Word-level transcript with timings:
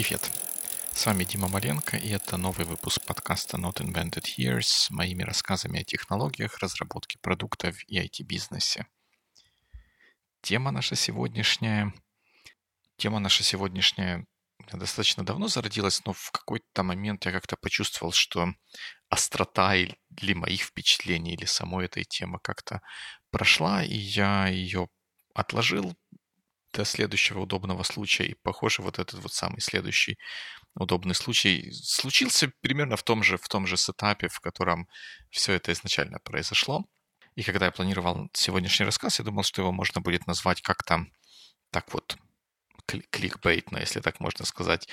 Привет! 0.00 0.30
С 0.92 1.06
вами 1.06 1.24
Дима 1.24 1.48
Маленко, 1.48 1.96
и 1.96 2.10
это 2.10 2.36
новый 2.36 2.64
выпуск 2.64 3.04
подкаста 3.04 3.56
Not 3.56 3.78
Invented 3.80 4.26
Here 4.38 4.62
с 4.62 4.90
моими 4.90 5.24
рассказами 5.24 5.80
о 5.80 5.84
технологиях, 5.84 6.56
разработке 6.58 7.18
продуктов 7.20 7.74
и 7.88 7.98
IT-бизнесе. 7.98 8.86
Тема 10.40 10.70
наша 10.70 10.94
сегодняшняя... 10.94 11.92
Тема 12.96 13.18
наша 13.18 13.42
сегодняшняя 13.42 14.24
достаточно 14.72 15.24
давно 15.24 15.48
зародилась, 15.48 16.00
но 16.04 16.12
в 16.12 16.30
какой-то 16.30 16.84
момент 16.84 17.26
я 17.26 17.32
как-то 17.32 17.56
почувствовал, 17.56 18.12
что 18.12 18.54
острота 19.08 19.74
или 19.74 20.32
моих 20.32 20.62
впечатлений, 20.62 21.34
или 21.34 21.44
самой 21.44 21.86
этой 21.86 22.04
темы 22.04 22.38
как-то 22.40 22.82
прошла, 23.32 23.82
и 23.82 23.96
я 23.96 24.46
ее 24.46 24.90
отложил, 25.34 25.96
до 26.72 26.84
следующего 26.84 27.40
удобного 27.40 27.82
случая. 27.82 28.24
И, 28.26 28.34
похоже, 28.42 28.82
вот 28.82 28.98
этот 28.98 29.20
вот 29.20 29.32
самый 29.32 29.60
следующий 29.60 30.18
удобный 30.74 31.14
случай 31.14 31.70
случился 31.72 32.52
примерно 32.60 32.96
в 32.96 33.02
том 33.02 33.22
же, 33.22 33.36
в 33.36 33.48
том 33.48 33.66
же 33.66 33.76
сетапе, 33.76 34.28
в 34.28 34.40
котором 34.40 34.88
все 35.30 35.54
это 35.54 35.72
изначально 35.72 36.18
произошло. 36.20 36.84
И 37.34 37.42
когда 37.42 37.66
я 37.66 37.72
планировал 37.72 38.28
сегодняшний 38.32 38.86
рассказ, 38.86 39.18
я 39.18 39.24
думал, 39.24 39.44
что 39.44 39.62
его 39.62 39.72
можно 39.72 40.00
будет 40.00 40.26
назвать 40.26 40.60
как-то 40.62 41.06
так 41.70 41.92
вот 41.92 42.16
кликбейтно, 43.10 43.78
если 43.78 44.00
так 44.00 44.20
можно 44.20 44.44
сказать, 44.44 44.88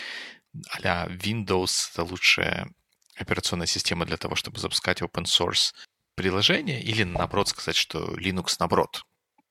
а 0.83 1.07
Windows— 1.07 1.89
это 1.93 2.03
лучшая 2.03 2.67
операционная 3.15 3.67
система 3.67 4.05
для 4.05 4.17
того, 4.17 4.35
чтобы 4.35 4.59
запускать 4.59 5.01
open 5.01 5.23
source 5.23 5.73
приложение, 6.15 6.81
или 6.81 7.03
наоборот 7.03 7.49
сказать, 7.49 7.75
что 7.75 8.15
Linux 8.15 8.55
наоборот 8.59 9.03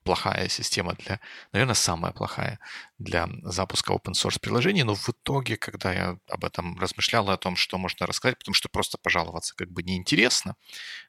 плохая 0.05 0.47
система 0.49 0.93
для, 0.93 1.19
наверное, 1.51 1.73
самая 1.73 2.13
плохая 2.13 2.59
для 2.99 3.27
запуска 3.43 3.91
open 3.91 4.13
source 4.13 4.39
приложений, 4.39 4.83
но 4.83 4.95
в 4.95 5.09
итоге, 5.09 5.57
когда 5.57 5.91
я 5.91 6.17
об 6.29 6.45
этом 6.45 6.79
размышлял, 6.79 7.29
о 7.29 7.37
том, 7.37 7.55
что 7.55 7.79
можно 7.79 8.05
рассказать, 8.05 8.37
потому 8.37 8.53
что 8.53 8.69
просто 8.69 8.99
пожаловаться 8.99 9.55
как 9.55 9.71
бы 9.71 9.81
неинтересно, 9.81 10.55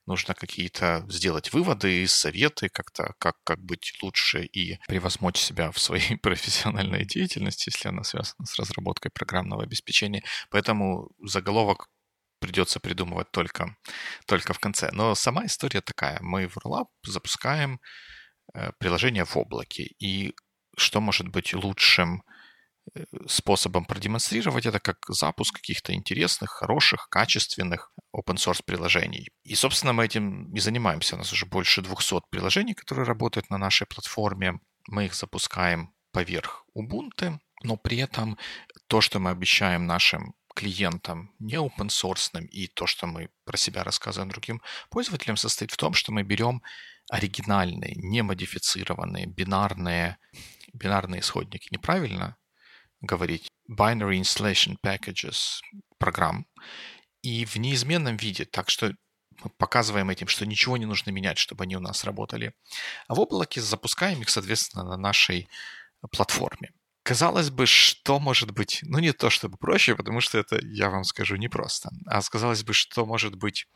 нужно 0.06 0.34
какие-то 0.34 1.04
сделать 1.08 1.52
выводы, 1.52 2.06
советы, 2.08 2.70
как-то, 2.70 3.14
как, 3.18 3.36
как 3.44 3.62
быть 3.62 3.92
лучше 4.02 4.44
и 4.44 4.78
превозмочь 4.88 5.38
себя 5.38 5.70
в 5.70 5.78
своей 5.78 6.16
профессиональной 6.22 7.04
деятельности, 7.04 7.70
если 7.74 7.88
она 7.88 8.02
связана 8.02 8.46
с 8.46 8.58
разработкой 8.58 9.10
программного 9.10 9.62
обеспечения. 9.62 10.24
Поэтому 10.50 11.10
заголовок 11.22 11.88
придется 12.40 12.80
придумывать 12.80 13.30
только, 13.30 13.76
только 14.26 14.54
в 14.54 14.58
конце. 14.58 14.90
Но 14.92 15.14
сама 15.14 15.44
история 15.44 15.82
такая. 15.82 16.18
Мы 16.22 16.48
в 16.48 16.56
Rollup 16.56 16.86
запускаем 17.04 17.80
приложение 18.78 19.24
в 19.24 19.36
облаке. 19.36 19.84
И 19.98 20.34
что 20.76 21.00
может 21.00 21.28
быть 21.28 21.54
лучшим 21.54 22.22
э, 22.94 23.04
способом 23.26 23.84
продемонстрировать 23.84 24.66
это 24.66 24.78
как 24.80 24.98
запуск 25.08 25.56
каких-то 25.56 25.94
интересных, 25.94 26.50
хороших, 26.50 27.08
качественных 27.08 27.92
open 28.14 28.36
source 28.36 28.62
приложений. 28.64 29.28
И, 29.44 29.54
собственно, 29.54 29.92
мы 29.92 30.04
этим 30.04 30.52
и 30.54 30.60
занимаемся. 30.60 31.16
У 31.16 31.18
нас 31.18 31.32
уже 31.32 31.46
больше 31.46 31.82
200 31.82 32.28
приложений, 32.30 32.74
которые 32.74 33.06
работают 33.06 33.50
на 33.50 33.58
нашей 33.58 33.86
платформе. 33.86 34.60
Мы 34.88 35.06
их 35.06 35.14
запускаем 35.14 35.94
поверх 36.12 36.64
Ubuntu, 36.76 37.38
но 37.62 37.76
при 37.76 37.98
этом 37.98 38.38
то, 38.86 39.00
что 39.00 39.18
мы 39.18 39.30
обещаем 39.30 39.86
нашим 39.86 40.34
клиентам 40.54 41.34
не 41.38 41.56
open 41.56 41.88
source 41.88 42.40
и 42.46 42.66
то, 42.66 42.86
что 42.86 43.06
мы 43.06 43.28
про 43.44 43.56
себя 43.58 43.84
рассказываем 43.84 44.30
другим 44.30 44.62
пользователям, 44.90 45.36
состоит 45.36 45.70
в 45.70 45.76
том, 45.76 45.92
что 45.92 46.12
мы 46.12 46.22
берем 46.22 46.62
оригинальные, 47.10 47.94
не 47.96 48.22
модифицированные, 48.22 49.26
бинарные, 49.26 50.18
бинарные 50.72 51.20
исходники. 51.20 51.68
Неправильно 51.70 52.36
говорить 53.00 53.48
binary 53.70 54.20
installation 54.20 54.76
packages 54.84 55.60
программ 55.98 56.46
и 57.22 57.44
в 57.44 57.56
неизменном 57.56 58.16
виде, 58.16 58.44
так 58.44 58.70
что 58.70 58.92
мы 59.42 59.50
показываем 59.58 60.10
этим, 60.10 60.28
что 60.28 60.46
ничего 60.46 60.76
не 60.76 60.86
нужно 60.86 61.10
менять, 61.10 61.38
чтобы 61.38 61.64
они 61.64 61.76
у 61.76 61.80
нас 61.80 62.04
работали. 62.04 62.54
А 63.08 63.14
в 63.14 63.20
облаке 63.20 63.60
запускаем 63.60 64.22
их, 64.22 64.30
соответственно, 64.30 64.84
на 64.84 64.96
нашей 64.96 65.48
платформе. 66.10 66.72
Казалось 67.02 67.50
бы, 67.50 67.66
что 67.66 68.18
может 68.18 68.50
быть, 68.50 68.80
ну 68.82 68.98
не 68.98 69.12
то 69.12 69.30
чтобы 69.30 69.56
проще, 69.58 69.94
потому 69.94 70.20
что 70.20 70.38
это, 70.38 70.58
я 70.64 70.90
вам 70.90 71.04
скажу, 71.04 71.36
непросто, 71.36 71.90
а 72.06 72.20
сказалось 72.22 72.64
бы, 72.64 72.72
что 72.72 73.06
может 73.06 73.36
быть 73.36 73.66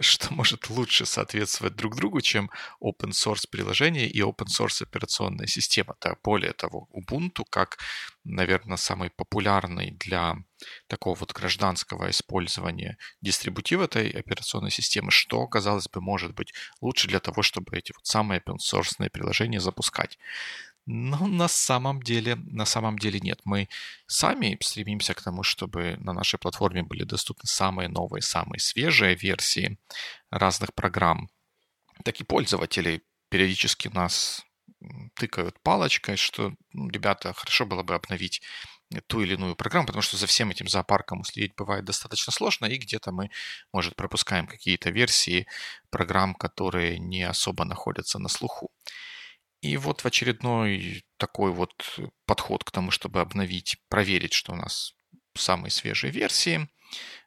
что 0.00 0.32
может 0.34 0.70
лучше 0.70 1.06
соответствовать 1.06 1.76
друг 1.76 1.96
другу, 1.96 2.20
чем 2.20 2.50
open 2.82 3.10
source 3.10 3.46
приложение 3.50 4.08
и 4.08 4.20
open 4.20 4.46
source 4.46 4.82
операционная 4.82 5.46
система. 5.46 5.96
Да, 6.00 6.16
более 6.22 6.52
того, 6.52 6.88
Ubuntu 6.92 7.44
как, 7.48 7.78
наверное, 8.24 8.76
самый 8.76 9.10
популярный 9.10 9.92
для 9.92 10.36
такого 10.86 11.16
вот 11.16 11.32
гражданского 11.32 12.10
использования 12.10 12.96
дистрибутив 13.20 13.80
этой 13.80 14.10
операционной 14.10 14.70
системы, 14.70 15.10
что, 15.10 15.46
казалось 15.48 15.88
бы, 15.88 16.00
может 16.00 16.34
быть 16.34 16.52
лучше 16.80 17.08
для 17.08 17.20
того, 17.20 17.42
чтобы 17.42 17.76
эти 17.76 17.92
вот 17.92 18.06
самые 18.06 18.40
open 18.40 18.56
source 18.58 19.08
приложения 19.10 19.60
запускать. 19.60 20.18
Но 20.86 21.26
на 21.28 21.48
самом 21.48 22.02
деле, 22.02 22.36
на 22.36 22.64
самом 22.64 22.98
деле 22.98 23.20
нет. 23.20 23.40
Мы 23.44 23.68
сами 24.06 24.58
стремимся 24.60 25.14
к 25.14 25.22
тому, 25.22 25.42
чтобы 25.44 25.96
на 26.00 26.12
нашей 26.12 26.38
платформе 26.38 26.82
были 26.82 27.04
доступны 27.04 27.48
самые 27.48 27.88
новые, 27.88 28.22
самые 28.22 28.58
свежие 28.58 29.14
версии 29.14 29.78
разных 30.30 30.74
программ. 30.74 31.28
Так 32.04 32.20
и 32.20 32.24
пользователи 32.24 33.02
периодически 33.30 33.88
нас 33.88 34.44
тыкают 35.14 35.60
палочкой, 35.62 36.16
что, 36.16 36.52
ну, 36.72 36.88
ребята, 36.90 37.32
хорошо 37.34 37.66
было 37.66 37.82
бы 37.82 37.94
обновить 37.94 38.42
ту 39.06 39.22
или 39.22 39.34
иную 39.34 39.56
программу, 39.56 39.86
потому 39.86 40.02
что 40.02 40.16
за 40.16 40.26
всем 40.26 40.50
этим 40.50 40.68
зоопарком 40.68 41.20
уследить 41.20 41.54
бывает 41.56 41.84
достаточно 41.84 42.32
сложно, 42.32 42.66
и 42.66 42.78
где-то 42.78 43.12
мы, 43.12 43.30
может, 43.72 43.96
пропускаем 43.96 44.46
какие-то 44.46 44.90
версии 44.90 45.46
программ, 45.90 46.34
которые 46.34 46.98
не 46.98 47.22
особо 47.22 47.64
находятся 47.64 48.18
на 48.18 48.28
слуху. 48.28 48.70
И 49.62 49.76
вот 49.76 50.00
в 50.02 50.06
очередной 50.06 51.04
такой 51.18 51.52
вот 51.52 51.72
подход 52.26 52.64
к 52.64 52.72
тому, 52.72 52.90
чтобы 52.90 53.20
обновить, 53.20 53.76
проверить, 53.88 54.32
что 54.32 54.52
у 54.52 54.56
нас 54.56 54.94
самые 55.34 55.70
свежие 55.70 56.10
версии. 56.10 56.68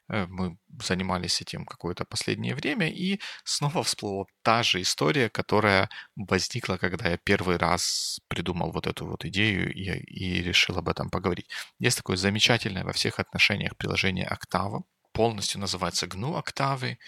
Э, 0.08 0.26
мы 0.28 0.58
занимались 0.82 1.40
этим 1.40 1.64
какое-то 1.64 2.04
последнее 2.04 2.54
время, 2.54 2.88
и 2.90 3.20
снова 3.44 3.82
всплыла 3.82 4.26
та 4.42 4.62
же 4.62 4.82
история, 4.82 5.30
которая 5.30 5.88
возникла, 6.14 6.76
когда 6.76 7.08
я 7.08 7.16
первый 7.16 7.56
раз 7.56 8.20
придумал 8.28 8.70
вот 8.70 8.86
эту 8.86 9.06
вот 9.06 9.24
идею 9.24 9.72
и, 9.72 9.82
и 9.82 10.42
решил 10.42 10.76
об 10.78 10.90
этом 10.90 11.08
поговорить. 11.08 11.48
Есть 11.78 11.96
такое 11.96 12.18
замечательное 12.18 12.84
во 12.84 12.92
всех 12.92 13.18
отношениях 13.18 13.76
приложение 13.78 14.28
Octava, 14.30 14.82
полностью 15.16 15.60
называется 15.60 16.06
GNU 16.06 16.38
Octave, 16.38 16.98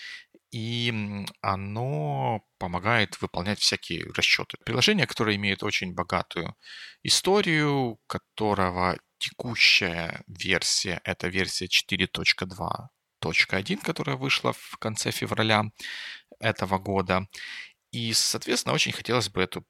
и 0.51 1.25
оно 1.41 2.43
помогает 2.59 3.21
выполнять 3.21 3.61
всякие 3.61 4.11
расчеты. 4.15 4.57
Приложение, 4.65 5.07
которое 5.07 5.37
имеет 5.37 5.63
очень 5.63 5.95
богатую 5.95 6.57
историю, 7.03 7.99
которого 8.07 8.99
текущая 9.19 10.23
версия— 10.27 11.01
это 11.05 11.29
версия 11.29 11.67
4.2.1, 11.67 13.83
которая 13.83 14.17
вышла 14.17 14.53
в 14.53 14.77
конце 14.79 15.11
февраля 15.11 15.65
этого 16.41 16.79
года. 16.79 17.27
И, 17.91 18.13
соответственно, 18.13 18.75
очень 18.75 18.93
хотелось 18.93 19.29
бы 19.29 19.43
эту 19.43 19.65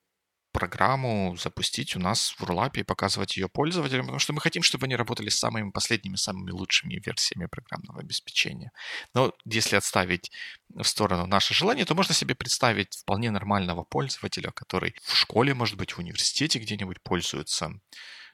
программу 0.52 1.36
запустить 1.36 1.96
у 1.96 2.00
нас 2.00 2.34
в 2.38 2.44
Рулапе 2.44 2.80
и 2.80 2.84
показывать 2.84 3.36
ее 3.36 3.48
пользователям, 3.48 4.06
потому 4.06 4.18
что 4.18 4.32
мы 4.32 4.40
хотим, 4.40 4.62
чтобы 4.62 4.86
они 4.86 4.96
работали 4.96 5.28
с 5.28 5.38
самыми 5.38 5.70
последними, 5.70 6.16
самыми 6.16 6.50
лучшими 6.50 7.02
версиями 7.04 7.46
программного 7.46 8.00
обеспечения. 8.00 8.72
Но 9.14 9.32
если 9.44 9.76
отставить 9.76 10.30
в 10.68 10.84
сторону 10.84 11.26
наше 11.26 11.54
желание, 11.54 11.84
то 11.84 11.94
можно 11.94 12.14
себе 12.14 12.34
представить 12.34 12.94
вполне 12.94 13.30
нормального 13.30 13.84
пользователя, 13.84 14.50
который 14.50 14.94
в 15.02 15.14
школе, 15.14 15.54
может 15.54 15.76
быть, 15.76 15.92
в 15.92 15.98
университете 15.98 16.58
где-нибудь 16.58 17.02
пользуется 17.02 17.72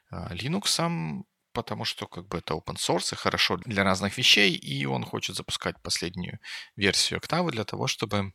а, 0.09 0.33
Linux, 0.33 1.23
потому 1.53 1.85
что 1.85 2.07
как 2.07 2.27
бы 2.27 2.37
это 2.37 2.53
open 2.53 2.75
source 2.75 3.13
и 3.13 3.15
хорошо 3.15 3.57
для 3.57 3.83
разных 3.83 4.17
вещей, 4.17 4.53
и 4.53 4.85
он 4.85 5.03
хочет 5.03 5.35
запускать 5.35 5.81
последнюю 5.81 6.39
версию 6.75 7.19
Octave 7.19 7.51
для 7.51 7.63
того, 7.63 7.87
чтобы 7.87 8.33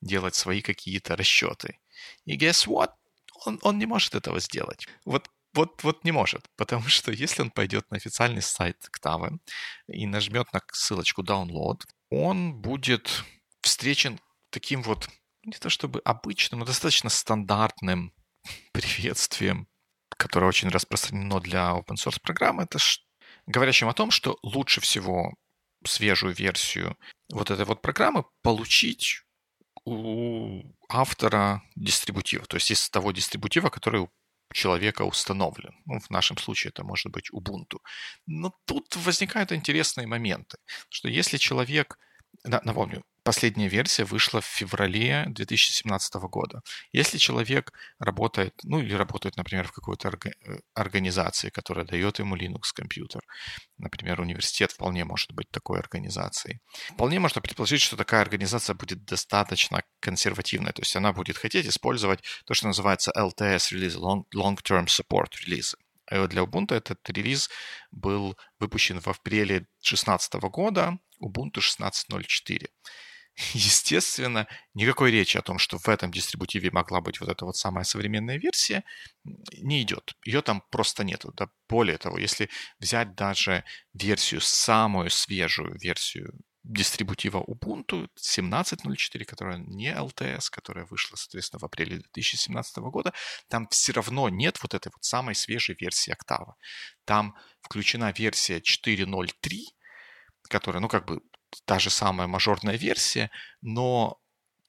делать 0.00 0.34
свои 0.34 0.60
какие-то 0.60 1.16
расчеты. 1.16 1.78
И 2.24 2.36
guess 2.36 2.66
what? 2.66 2.90
Он, 3.44 3.58
он 3.62 3.78
не 3.78 3.86
может 3.86 4.14
этого 4.14 4.40
сделать. 4.40 4.86
Вот 5.04 5.30
вот, 5.54 5.82
вот 5.82 6.04
не 6.04 6.12
может, 6.12 6.46
потому 6.56 6.88
что 6.88 7.10
если 7.10 7.42
он 7.42 7.50
пойдет 7.50 7.90
на 7.90 7.96
официальный 7.96 8.42
сайт 8.42 8.76
Octave 8.88 9.38
и 9.88 10.06
нажмет 10.06 10.52
на 10.52 10.60
ссылочку 10.72 11.22
download, 11.22 11.82
он 12.10 12.54
будет 12.54 13.24
встречен 13.62 14.20
таким 14.50 14.82
вот, 14.82 15.08
не 15.44 15.52
то 15.52 15.68
чтобы 15.68 16.00
обычным, 16.04 16.60
но 16.60 16.66
достаточно 16.66 17.10
стандартным 17.10 18.12
приветствием, 18.72 19.68
которое 20.16 20.46
очень 20.46 20.68
распространено 20.68 21.40
для 21.40 21.70
open 21.70 21.96
source 21.96 22.20
программы, 22.22 22.64
это 22.64 22.78
говорящим 23.46 23.88
о 23.88 23.94
том, 23.94 24.10
что 24.10 24.38
лучше 24.42 24.80
всего 24.80 25.34
свежую 25.84 26.34
версию 26.34 26.96
вот 27.32 27.50
этой 27.50 27.64
вот 27.64 27.82
программы 27.82 28.24
получить 28.42 29.22
у 29.88 30.76
автора 30.88 31.62
дистрибутива, 31.76 32.44
то 32.46 32.56
есть 32.56 32.70
из 32.70 32.90
того 32.90 33.12
дистрибутива, 33.12 33.68
который 33.70 34.08
человека 34.52 35.02
установлен. 35.02 35.74
Ну, 35.86 36.00
в 36.00 36.10
нашем 36.10 36.38
случае 36.38 36.70
это 36.70 36.84
может 36.84 37.12
быть 37.12 37.30
Ubuntu. 37.32 37.78
Но 38.26 38.52
тут 38.64 38.96
возникают 38.96 39.52
интересные 39.52 40.06
моменты, 40.06 40.58
что 40.88 41.08
если 41.08 41.36
человек, 41.38 41.98
напомню, 42.44 43.04
Последняя 43.28 43.68
версия 43.68 44.06
вышла 44.06 44.40
в 44.40 44.46
феврале 44.46 45.26
2017 45.28 46.14
года. 46.14 46.62
Если 46.92 47.18
человек 47.18 47.74
работает, 47.98 48.54
ну 48.62 48.80
или 48.80 48.94
работает, 48.94 49.36
например, 49.36 49.68
в 49.68 49.72
какой-то 49.72 50.08
э, 50.08 50.30
организации, 50.72 51.50
которая 51.50 51.84
дает 51.84 52.20
ему 52.20 52.36
Linux 52.36 52.72
компьютер, 52.74 53.20
например, 53.76 54.22
университет 54.22 54.72
вполне 54.72 55.04
может 55.04 55.32
быть 55.32 55.50
такой 55.50 55.78
организацией, 55.78 56.60
вполне 56.94 57.20
можно 57.20 57.42
предположить, 57.42 57.82
что 57.82 57.98
такая 57.98 58.22
организация 58.22 58.72
будет 58.72 59.04
достаточно 59.04 59.82
консервативной, 60.00 60.72
то 60.72 60.80
есть 60.80 60.96
она 60.96 61.12
будет 61.12 61.36
хотеть 61.36 61.66
использовать 61.66 62.20
то, 62.46 62.54
что 62.54 62.68
называется 62.68 63.12
LTS 63.14 63.74
релизы, 63.74 63.98
Long-Term 63.98 64.86
Support 64.86 65.32
релизы. 65.44 65.76
Для 66.10 66.44
Ubuntu 66.44 66.74
этот 66.74 67.06
релиз 67.10 67.50
был 67.90 68.38
выпущен 68.58 69.00
в 69.00 69.08
апреле 69.08 69.66
2016 69.82 70.32
года, 70.50 70.98
Ubuntu 71.22 71.56
16.04. 71.60 72.68
Естественно, 73.54 74.48
никакой 74.74 75.10
речи 75.12 75.36
о 75.36 75.42
том, 75.42 75.58
что 75.58 75.78
в 75.78 75.88
этом 75.88 76.10
дистрибутиве 76.10 76.70
могла 76.72 77.00
быть 77.00 77.20
вот 77.20 77.28
эта 77.28 77.44
вот 77.44 77.56
самая 77.56 77.84
современная 77.84 78.36
версия, 78.38 78.82
не 79.58 79.82
идет. 79.82 80.14
Ее 80.24 80.42
там 80.42 80.62
просто 80.70 81.04
нету. 81.04 81.32
Да 81.36 81.48
более 81.68 81.98
того, 81.98 82.18
если 82.18 82.48
взять 82.80 83.14
даже 83.14 83.64
версию, 83.94 84.40
самую 84.40 85.10
свежую 85.10 85.78
версию 85.78 86.32
дистрибутива 86.64 87.42
Ubuntu 87.46 88.08
17.04, 88.18 89.24
которая 89.24 89.58
не 89.58 89.94
LTS, 89.94 90.50
которая 90.50 90.84
вышла, 90.86 91.16
соответственно, 91.16 91.60
в 91.60 91.64
апреле 91.64 91.98
2017 91.98 92.78
года, 92.78 93.12
там 93.48 93.68
все 93.70 93.92
равно 93.92 94.28
нет 94.28 94.58
вот 94.62 94.74
этой 94.74 94.88
вот 94.88 95.04
самой 95.04 95.36
свежей 95.36 95.76
версии 95.80 96.12
Octave. 96.12 96.54
Там 97.04 97.36
включена 97.62 98.12
версия 98.12 98.58
4.03, 98.58 99.60
которая, 100.50 100.80
ну, 100.80 100.88
как 100.88 101.06
бы 101.06 101.20
та 101.64 101.78
же 101.78 101.90
самая 101.90 102.26
мажорная 102.26 102.76
версия, 102.76 103.30
но 103.60 104.18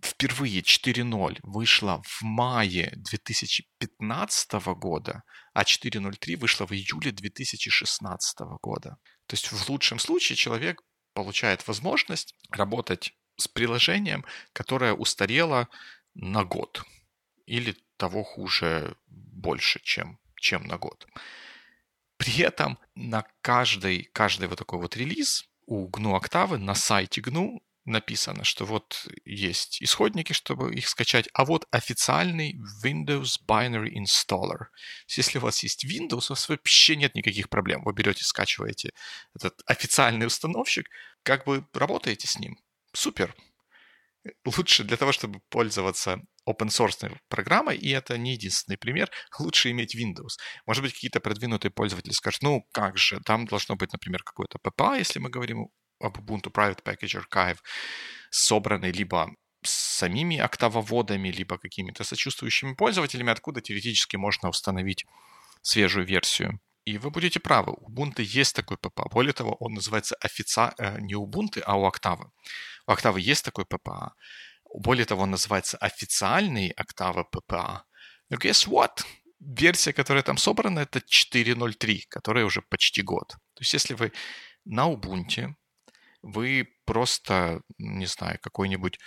впервые 0.01 0.61
4.0 0.61 1.39
вышла 1.43 2.01
в 2.05 2.21
мае 2.21 2.93
2015 2.95 4.53
года, 4.77 5.23
а 5.53 5.63
4.03 5.63 6.37
вышла 6.37 6.65
в 6.65 6.71
июле 6.71 7.11
2016 7.11 8.39
года. 8.61 8.97
То 9.27 9.33
есть 9.33 9.51
в 9.51 9.69
лучшем 9.69 9.99
случае 9.99 10.35
человек 10.35 10.81
получает 11.13 11.67
возможность 11.67 12.35
работать 12.49 13.13
с 13.37 13.47
приложением, 13.47 14.25
которое 14.53 14.93
устарело 14.93 15.67
на 16.13 16.43
год 16.43 16.83
или 17.45 17.75
того 17.97 18.23
хуже 18.23 18.95
больше, 19.07 19.79
чем, 19.83 20.19
чем 20.35 20.63
на 20.65 20.77
год. 20.77 21.07
При 22.17 22.39
этом 22.39 22.77
на 22.95 23.25
каждый, 23.41 24.09
каждый 24.13 24.47
вот 24.47 24.59
такой 24.59 24.79
вот 24.79 24.95
релиз 24.97 25.48
у 25.69 25.87
GNU 25.87 26.15
Октавы 26.15 26.57
на 26.57 26.73
сайте 26.73 27.21
GNU 27.21 27.59
написано, 27.85 28.43
что 28.43 28.65
вот 28.65 29.07
есть 29.23 29.81
исходники, 29.81 30.33
чтобы 30.33 30.73
их 30.73 30.87
скачать, 30.87 31.29
а 31.33 31.45
вот 31.45 31.67
официальный 31.71 32.59
Windows 32.83 33.37
Binary 33.47 33.93
Installer. 33.93 34.65
Если 35.07 35.37
у 35.37 35.41
вас 35.41 35.63
есть 35.63 35.85
Windows, 35.85 36.25
у 36.29 36.33
вас 36.33 36.49
вообще 36.49 36.95
нет 36.95 37.15
никаких 37.15 37.49
проблем. 37.49 37.83
Вы 37.83 37.93
берете, 37.93 38.23
скачиваете 38.23 38.91
этот 39.35 39.61
официальный 39.65 40.25
установщик, 40.25 40.89
как 41.23 41.45
бы 41.45 41.65
работаете 41.73 42.27
с 42.27 42.37
ним. 42.39 42.57
Супер. 42.93 43.35
Лучше 44.45 44.83
для 44.83 44.97
того, 44.97 45.11
чтобы 45.11 45.39
пользоваться 45.49 46.19
open 46.47 46.67
source 46.67 47.17
программой, 47.29 47.77
и 47.77 47.89
это 47.89 48.17
не 48.17 48.33
единственный 48.33 48.77
пример, 48.77 49.09
лучше 49.39 49.71
иметь 49.71 49.95
Windows. 49.95 50.37
Может 50.65 50.83
быть, 50.83 50.93
какие-то 50.93 51.19
продвинутые 51.19 51.71
пользователи 51.71 52.11
скажут, 52.11 52.41
ну 52.41 52.67
как 52.73 52.97
же, 52.97 53.19
там 53.25 53.45
должно 53.45 53.75
быть, 53.75 53.93
например, 53.93 54.23
какой-то 54.23 54.57
PPA, 54.57 54.97
если 54.97 55.19
мы 55.19 55.29
говорим 55.29 55.67
об 55.99 56.17
Ubuntu 56.17 56.51
Private 56.51 56.83
Package 56.83 57.21
Archive, 57.21 57.57
собранный 58.29 58.91
либо 58.91 59.31
самими 59.63 60.37
октавоводами, 60.37 61.29
либо 61.29 61.57
какими-то 61.57 62.03
сочувствующими 62.03 62.73
пользователями, 62.73 63.31
откуда 63.31 63.61
теоретически 63.61 64.15
можно 64.15 64.49
установить 64.49 65.05
свежую 65.61 66.05
версию. 66.05 66.59
И 66.89 66.97
вы 66.97 67.11
будете 67.11 67.39
правы, 67.39 67.73
у 67.77 67.91
Ubuntu 67.91 68.23
есть 68.23 68.55
такой 68.55 68.77
PPA. 68.77 69.09
Более 69.11 69.33
того, 69.33 69.55
он 69.59 69.73
называется 69.73 70.15
официально 70.25 70.73
э, 70.79 71.01
не 71.01 71.13
Ubuntu, 71.13 71.61
а 71.65 71.77
у 71.77 71.87
Octave. 71.87 72.31
У 72.87 72.91
Octave 72.91 73.19
есть 73.19 73.45
такой 73.45 73.65
PPA. 73.65 74.09
Более 74.73 75.05
того, 75.05 75.21
он 75.23 75.31
называется 75.31 75.77
официальный 75.77 76.73
Octave 76.79 77.25
PPA. 77.31 77.81
Но 78.29 78.37
guess 78.37 78.67
what? 78.67 79.03
Версия, 79.39 79.93
которая 79.93 80.23
там 80.23 80.37
собрана, 80.37 80.79
это 80.79 80.99
4.0.3, 80.99 82.05
которая 82.09 82.45
уже 82.45 82.63
почти 82.63 83.03
год. 83.03 83.27
То 83.27 83.61
есть 83.61 83.73
если 83.73 83.93
вы 83.93 84.11
на 84.65 84.87
Ubuntu, 84.89 85.53
вы 86.23 86.67
просто, 86.85 87.61
не 87.77 88.07
знаю, 88.07 88.39
какой-нибудь 88.41 88.97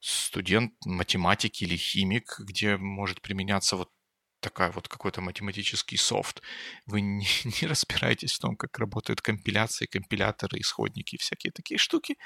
студент 0.00 0.72
математики 0.84 1.62
или 1.62 1.76
химик, 1.76 2.40
где 2.40 2.76
может 2.76 3.20
применяться 3.20 3.76
вот 3.76 3.90
такая 4.40 4.70
вот 4.72 4.88
какой-то 4.88 5.20
математический 5.20 5.98
софт. 5.98 6.42
Вы 6.86 7.00
не, 7.00 7.26
не 7.60 7.66
разбираетесь 7.66 8.32
в 8.34 8.38
том, 8.38 8.56
как 8.56 8.78
работают 8.78 9.20
компиляции, 9.20 9.86
компиляторы, 9.86 10.60
исходники 10.60 11.16
и 11.16 11.18
всякие 11.18 11.52
такие 11.52 11.78
штуки. 11.78 12.16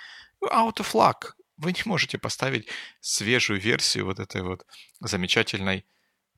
Out 0.42 0.78
of 0.78 0.92
luck 0.92 1.32
вы 1.56 1.72
не 1.72 1.82
можете 1.84 2.18
поставить 2.18 2.68
свежую 3.00 3.60
версию 3.60 4.06
вот 4.06 4.18
этой 4.18 4.42
вот 4.42 4.66
замечательной 5.00 5.86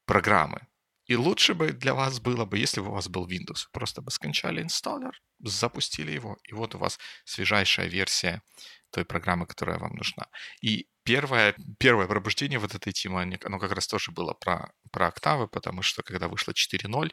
программы. 0.05 0.67
И 1.07 1.17
лучше 1.17 1.55
бы 1.55 1.73
для 1.73 1.95
вас 1.95 2.21
было 2.21 2.45
бы, 2.45 2.59
если 2.59 2.81
бы 2.81 2.89
у 2.89 2.95
вас 2.95 3.09
был 3.09 3.27
Windows. 3.29 3.69
Просто 3.73 4.01
бы 4.01 4.11
скончали 4.11 4.63
инсталлер, 4.63 5.21
запустили 5.39 6.13
его, 6.13 6.39
и 6.45 6.55
вот 6.55 6.75
у 6.75 6.79
вас 6.79 6.99
свежайшая 7.25 7.89
версия 7.89 8.43
той 8.91 9.05
программы, 9.05 9.47
которая 9.47 9.79
вам 9.79 9.95
нужна. 9.97 10.27
И 10.63 10.87
первое, 11.03 11.55
первое 11.79 12.07
пробуждение 12.07 12.59
вот 12.59 12.75
этой 12.75 12.93
темы, 12.93 13.39
оно 13.45 13.59
как 13.59 13.73
раз 13.73 13.87
тоже 13.87 14.13
было 14.13 14.35
про, 14.35 14.73
про 14.91 15.09
октавы, 15.09 15.49
потому 15.49 15.83
что 15.83 16.03
когда 16.03 16.29
вышло 16.29 16.53
4.0, 16.53 17.13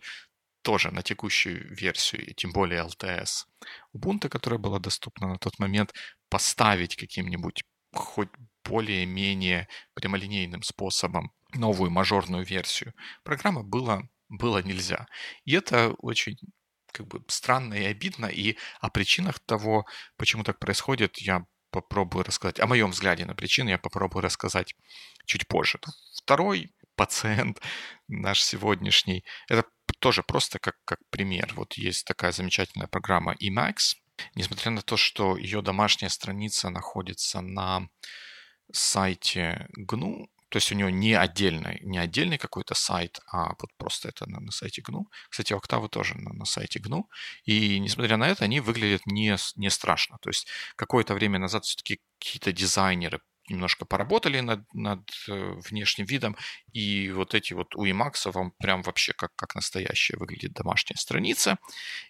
тоже 0.61 0.91
на 0.91 1.01
текущую 1.01 1.75
версию, 1.75 2.29
и 2.29 2.33
тем 2.33 2.51
более 2.51 2.85
LTS 2.85 3.45
Ubuntu, 3.95 4.29
которая 4.29 4.59
была 4.59 4.79
доступна 4.79 5.27
на 5.27 5.37
тот 5.37 5.59
момент, 5.59 5.93
поставить 6.29 6.95
каким-нибудь 6.95 7.63
хоть 7.93 8.29
более-менее 8.63 9.67
прямолинейным 9.95 10.61
способом 10.61 11.31
новую 11.53 11.91
мажорную 11.91 12.45
версию 12.45 12.93
программы 13.23 13.63
было, 13.63 14.07
было 14.29 14.61
нельзя. 14.61 15.07
И 15.45 15.53
это 15.53 15.93
очень 15.99 16.37
как 16.91 17.07
бы 17.07 17.23
странно 17.27 17.73
и 17.73 17.85
обидно, 17.85 18.25
и 18.25 18.57
о 18.81 18.89
причинах 18.89 19.39
того, 19.39 19.85
почему 20.17 20.43
так 20.43 20.59
происходит, 20.59 21.19
я 21.19 21.45
попробую 21.71 22.25
рассказать, 22.25 22.59
о 22.59 22.67
моем 22.67 22.91
взгляде 22.91 23.25
на 23.25 23.33
причины 23.33 23.69
я 23.69 23.77
попробую 23.77 24.23
рассказать 24.23 24.75
чуть 25.25 25.47
позже. 25.47 25.79
Второй 26.21 26.73
пациент 26.95 27.61
наш 28.09 28.41
сегодняшний, 28.41 29.23
это 29.47 29.65
тоже 29.99 30.21
просто 30.21 30.59
как, 30.59 30.75
как 30.83 30.99
пример. 31.09 31.53
Вот 31.55 31.73
есть 31.75 32.05
такая 32.05 32.33
замечательная 32.33 32.87
программа 32.87 33.35
Emacs, 33.35 33.95
Несмотря 34.35 34.71
на 34.71 34.81
то, 34.81 34.97
что 34.97 35.37
ее 35.37 35.61
домашняя 35.61 36.09
страница 36.09 36.69
находится 36.69 37.41
на 37.41 37.89
сайте 38.71 39.67
GNU, 39.77 40.27
то 40.51 40.57
есть 40.57 40.69
у 40.71 40.75
нее 40.75 40.91
не 40.91 41.13
отдельный, 41.13 41.79
не 41.81 41.97
отдельный 41.97 42.37
какой-то 42.37 42.75
сайт, 42.75 43.21
а 43.31 43.53
вот 43.57 43.69
просто 43.77 44.09
это 44.09 44.29
на, 44.29 44.41
на 44.41 44.51
сайте 44.51 44.81
GNU. 44.81 45.05
Кстати, 45.29 45.53
Octave 45.53 45.87
тоже 45.87 46.17
на, 46.17 46.33
на 46.33 46.43
сайте 46.43 46.79
GNU. 46.79 47.03
И 47.45 47.79
несмотря 47.79 48.17
на 48.17 48.27
это, 48.27 48.43
они 48.43 48.59
выглядят 48.59 49.05
не, 49.05 49.37
не 49.55 49.69
страшно. 49.69 50.17
То 50.21 50.29
есть 50.29 50.47
какое-то 50.75 51.13
время 51.13 51.39
назад 51.39 51.63
все-таки 51.63 52.01
какие-то 52.19 52.51
дизайнеры 52.51 53.21
немножко 53.49 53.85
поработали 53.85 54.39
над, 54.39 54.61
над 54.73 55.09
э, 55.27 55.53
внешним 55.69 56.05
видом, 56.05 56.35
и 56.73 57.11
вот 57.11 57.33
эти 57.33 57.53
вот 57.53 57.75
у 57.75 57.85
Emacs 57.85 58.31
вам 58.31 58.51
прям 58.59 58.81
вообще 58.81 59.13
как, 59.13 59.35
как 59.35 59.55
настоящая 59.55 60.17
выглядит 60.17 60.53
домашняя 60.53 60.97
страница. 60.97 61.57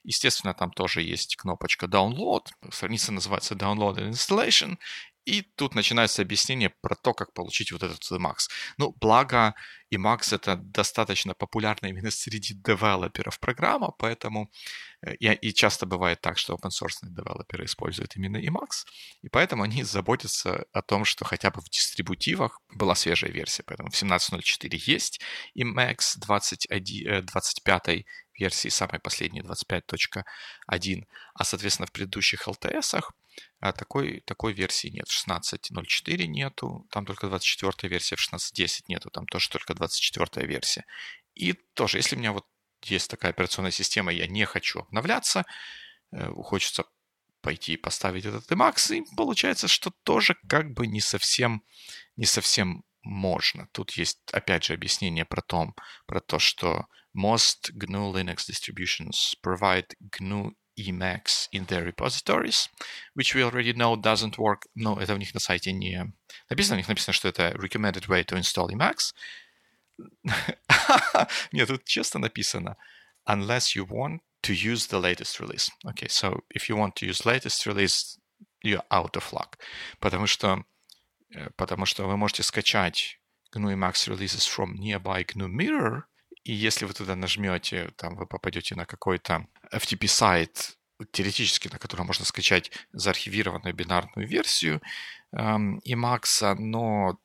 Естественно, 0.04 0.54
там 0.54 0.72
тоже 0.72 1.02
есть 1.02 1.36
кнопочка 1.36 1.86
Download. 1.88 2.46
Страница 2.72 3.12
называется 3.12 3.56
Download 3.56 3.98
and 3.98 4.12
Installation, 4.12 4.78
и 5.26 5.44
тут 5.56 5.76
начинается 5.76 6.22
объяснение 6.22 6.70
про 6.82 6.96
то, 6.96 7.14
как 7.14 7.34
получить 7.34 7.72
вот 7.72 7.84
этот 7.84 8.02
Emacs. 8.12 8.50
Ну, 8.78 8.96
благо, 9.00 9.54
Emacs 9.94 10.34
это 10.34 10.56
достаточно 10.56 11.34
популярная 11.34 11.92
именно 11.92 12.12
среди 12.12 12.54
девелоперов 12.54 13.40
программа, 13.40 13.92
поэтому 13.92 14.50
э, 15.06 15.16
и, 15.16 15.32
и 15.50 15.54
часто 15.54 15.86
бывает 15.86 16.22
так, 16.22 16.38
что 16.38 16.56
open 16.56 16.70
source 16.70 16.98
девелоперы 17.04 17.66
используют 17.66 18.16
именно 18.16 18.38
Emacs, 18.38 18.86
и 19.22 19.30
поэтому 19.30 19.64
они 19.64 19.84
заботятся 19.84 20.66
о 20.74 20.82
том, 20.82 21.06
что 21.06 21.26
хотя 21.26 21.52
бы 21.52 21.62
в 21.62 21.70
дистрибутивах 21.70 22.60
была 22.76 22.96
свежая 22.96 23.32
версия. 23.32 23.64
Поэтому 23.64 23.90
в 23.90 24.02
17.04 24.02 24.76
есть 24.86 25.22
Emacs 25.58 26.18
21, 26.18 27.26
25 27.26 28.06
версии, 28.40 28.70
самой 28.70 29.00
последней 29.00 29.42
25.1, 29.42 31.04
а, 31.36 31.44
соответственно, 31.44 31.88
в 31.88 31.92
предыдущих 31.92 32.48
LTS 32.48 33.02
а 33.60 33.72
такой, 33.74 34.22
такой 34.26 34.54
версии 34.54 34.88
нет. 34.88 35.08
16.04 35.08 36.26
нету, 36.28 36.88
там 36.92 37.06
только 37.06 37.28
24 37.28 37.90
версия, 37.90 38.16
в 38.16 38.20
16.10 38.20 38.84
нету, 38.88 39.10
там 39.10 39.26
тоже 39.28 39.50
только 39.50 39.74
24 39.74 40.46
версия. 40.48 40.86
И 41.36 41.54
тоже, 41.74 41.98
если 41.98 42.16
у 42.16 42.20
меня 42.20 42.34
вот 42.34 42.46
есть 42.84 43.10
такая 43.10 43.32
операционная 43.32 43.72
система, 43.72 44.12
я 44.12 44.28
не 44.28 44.46
хочу 44.46 44.80
обновляться, 44.80 45.46
э, 46.12 46.28
хочется 46.32 46.86
пойти 47.42 47.74
и 47.74 47.78
поставить 47.78 48.26
этот 48.26 48.52
Emacs, 48.52 48.96
и 48.96 49.04
получается, 49.16 49.68
что 49.68 49.92
тоже 50.04 50.36
как 50.48 50.74
бы 50.74 50.88
не 50.88 51.02
совсем, 51.02 51.64
не 52.16 52.26
совсем 52.26 52.84
можно. 53.04 53.68
Тут 53.72 53.92
есть, 53.92 54.20
опять 54.32 54.64
же, 54.64 54.74
объяснение 54.74 55.26
про, 55.26 55.42
том, 55.42 55.76
про 56.06 56.20
то, 56.20 56.40
что 56.40 56.86
most 57.18 57.72
GNU 57.74 58.14
Linux 58.14 58.48
distributions 58.50 59.36
provide 59.44 59.94
GNU 60.02 60.52
Emacs 60.79 61.49
in 61.53 61.65
their 61.67 61.85
repositories, 61.85 62.69
which 63.15 63.35
we 63.35 63.43
already 63.43 63.73
know 63.73 63.97
doesn't 63.97 64.37
work. 64.37 64.67
Но 64.75 65.01
это 65.01 65.15
у 65.15 65.17
них 65.17 65.33
на 65.33 65.41
сайте 65.41 65.73
не 65.73 66.13
написано. 66.51 66.77
У 66.77 66.79
них 66.79 66.89
написано, 66.89 67.15
что 67.15 67.29
это 67.29 67.53
recommended 67.53 68.09
way 68.09 68.25
to 68.25 68.37
install 68.37 68.69
Emacs. 68.69 69.15
Нет, 71.53 71.69
тут 71.69 71.85
честно 71.85 72.21
написано. 72.21 72.77
Unless 73.27 73.75
you 73.75 73.87
want 73.87 74.21
to 74.43 74.53
use 74.53 74.87
the 74.89 75.01
latest 75.01 75.41
release. 75.41 75.71
Okay, 75.87 76.09
so 76.09 76.45
if 76.51 76.69
you 76.69 76.77
want 76.77 76.95
to 76.97 77.07
use 77.07 77.25
latest 77.25 77.67
release, 77.67 78.19
you're 78.63 78.85
out 78.91 79.17
of 79.17 79.33
luck. 79.33 79.59
Потому 79.99 80.27
что, 80.27 80.65
потому 81.57 81.87
что 81.87 82.07
вы 82.07 82.17
можете 82.17 82.43
скачать 82.43 83.19
GNU 83.55 83.73
Emacs 83.73 84.07
releases 84.09 84.47
from 84.47 84.77
nearby 84.79 85.25
GNU 85.25 85.49
Mirror, 85.49 86.05
и 86.44 86.54
если 86.54 86.86
вы 86.86 86.94
туда 86.94 87.16
нажмете, 87.16 87.92
там 87.98 88.16
вы 88.16 88.26
попадете 88.26 88.76
на 88.76 88.86
какой-то 88.86 89.48
FTP 89.72 90.08
сайт, 90.08 90.78
теоретически 91.12 91.68
на 91.68 91.80
котором 91.80 92.08
можно 92.08 92.26
скачать 92.26 92.72
заархивированную 92.94 93.74
бинарную 93.74 94.28
версию 94.28 94.82
эм, 95.32 95.80
Emacs, 95.80 96.56
но 96.56 97.20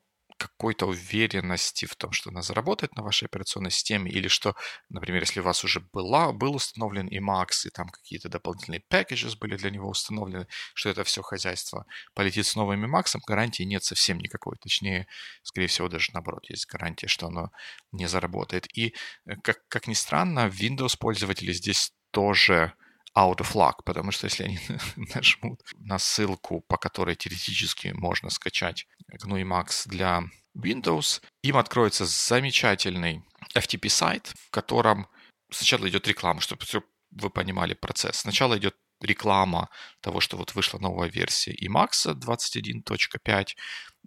какой-то 0.49 0.87
уверенности 0.87 1.87
в 1.87 1.97
том, 1.97 2.13
что 2.13 2.31
она 2.31 2.43
заработает 2.43 2.97
на 2.97 3.03
вашей 3.03 3.27
операционной 3.27 3.71
системе, 3.71 4.11
или 4.11 4.29
что, 4.29 4.55
например, 4.89 5.23
если 5.23 5.41
у 5.41 5.43
вас 5.43 5.65
уже 5.65 5.81
была, 5.93 6.33
был 6.33 6.55
установлен 6.55 7.09
Emacs, 7.09 7.67
и 7.67 7.71
там 7.71 7.89
какие-то 7.89 8.29
дополнительные 8.29 8.83
packages 8.91 9.37
были 9.39 9.57
для 9.57 9.71
него 9.71 9.89
установлены, 9.89 10.47
что 10.75 10.89
это 10.91 11.05
все 11.05 11.23
хозяйство 11.23 11.87
полетит 12.15 12.47
с 12.47 12.57
новым 12.57 12.85
Emacs, 12.85 13.17
гарантии 13.27 13.65
нет 13.65 13.85
совсем 13.85 14.19
никакой. 14.19 14.57
Точнее, 14.57 15.07
скорее 15.43 15.67
всего, 15.67 15.89
даже 15.89 16.11
наоборот, 16.13 16.49
есть 16.49 16.67
гарантия, 16.67 17.09
что 17.09 17.27
оно 17.27 17.51
не 17.93 18.07
заработает. 18.07 18.67
И, 18.77 18.95
э, 19.27 19.37
как, 19.43 19.67
как 19.69 19.87
ни 19.87 19.95
странно, 19.95 20.49
Windows-пользователи 20.49 21.53
здесь 21.53 21.93
тоже 22.11 22.75
out 23.17 23.39
of 23.39 23.53
luck, 23.55 23.83
потому 23.85 24.13
что 24.13 24.27
если 24.27 24.45
они 24.45 24.59
нажмут 25.15 25.63
на 25.79 25.99
ссылку, 25.99 26.61
по 26.61 26.77
которой 26.77 27.17
теоретически 27.17 27.89
можно 27.95 28.31
скачать 28.31 28.87
GNU 29.13 29.43
Emacs 29.43 29.89
для 29.89 30.23
Windows, 30.57 31.23
им 31.43 31.57
откроется 31.57 32.05
замечательный 32.05 33.23
FTP 33.55 33.89
сайт, 33.89 34.33
в 34.47 34.51
котором 34.51 35.09
сначала 35.51 35.89
идет 35.89 36.07
реклама, 36.07 36.41
чтобы 36.41 36.63
вы 37.11 37.31
понимали 37.31 37.75
процесс. 37.75 38.17
Сначала 38.19 38.59
идет 38.59 38.77
реклама 39.01 39.69
того, 40.01 40.21
что 40.21 40.37
вот 40.37 40.55
вышла 40.55 40.79
новая 40.79 41.09
версия 41.09 41.55
Emacs 41.55 42.15
21.5. 42.15 43.47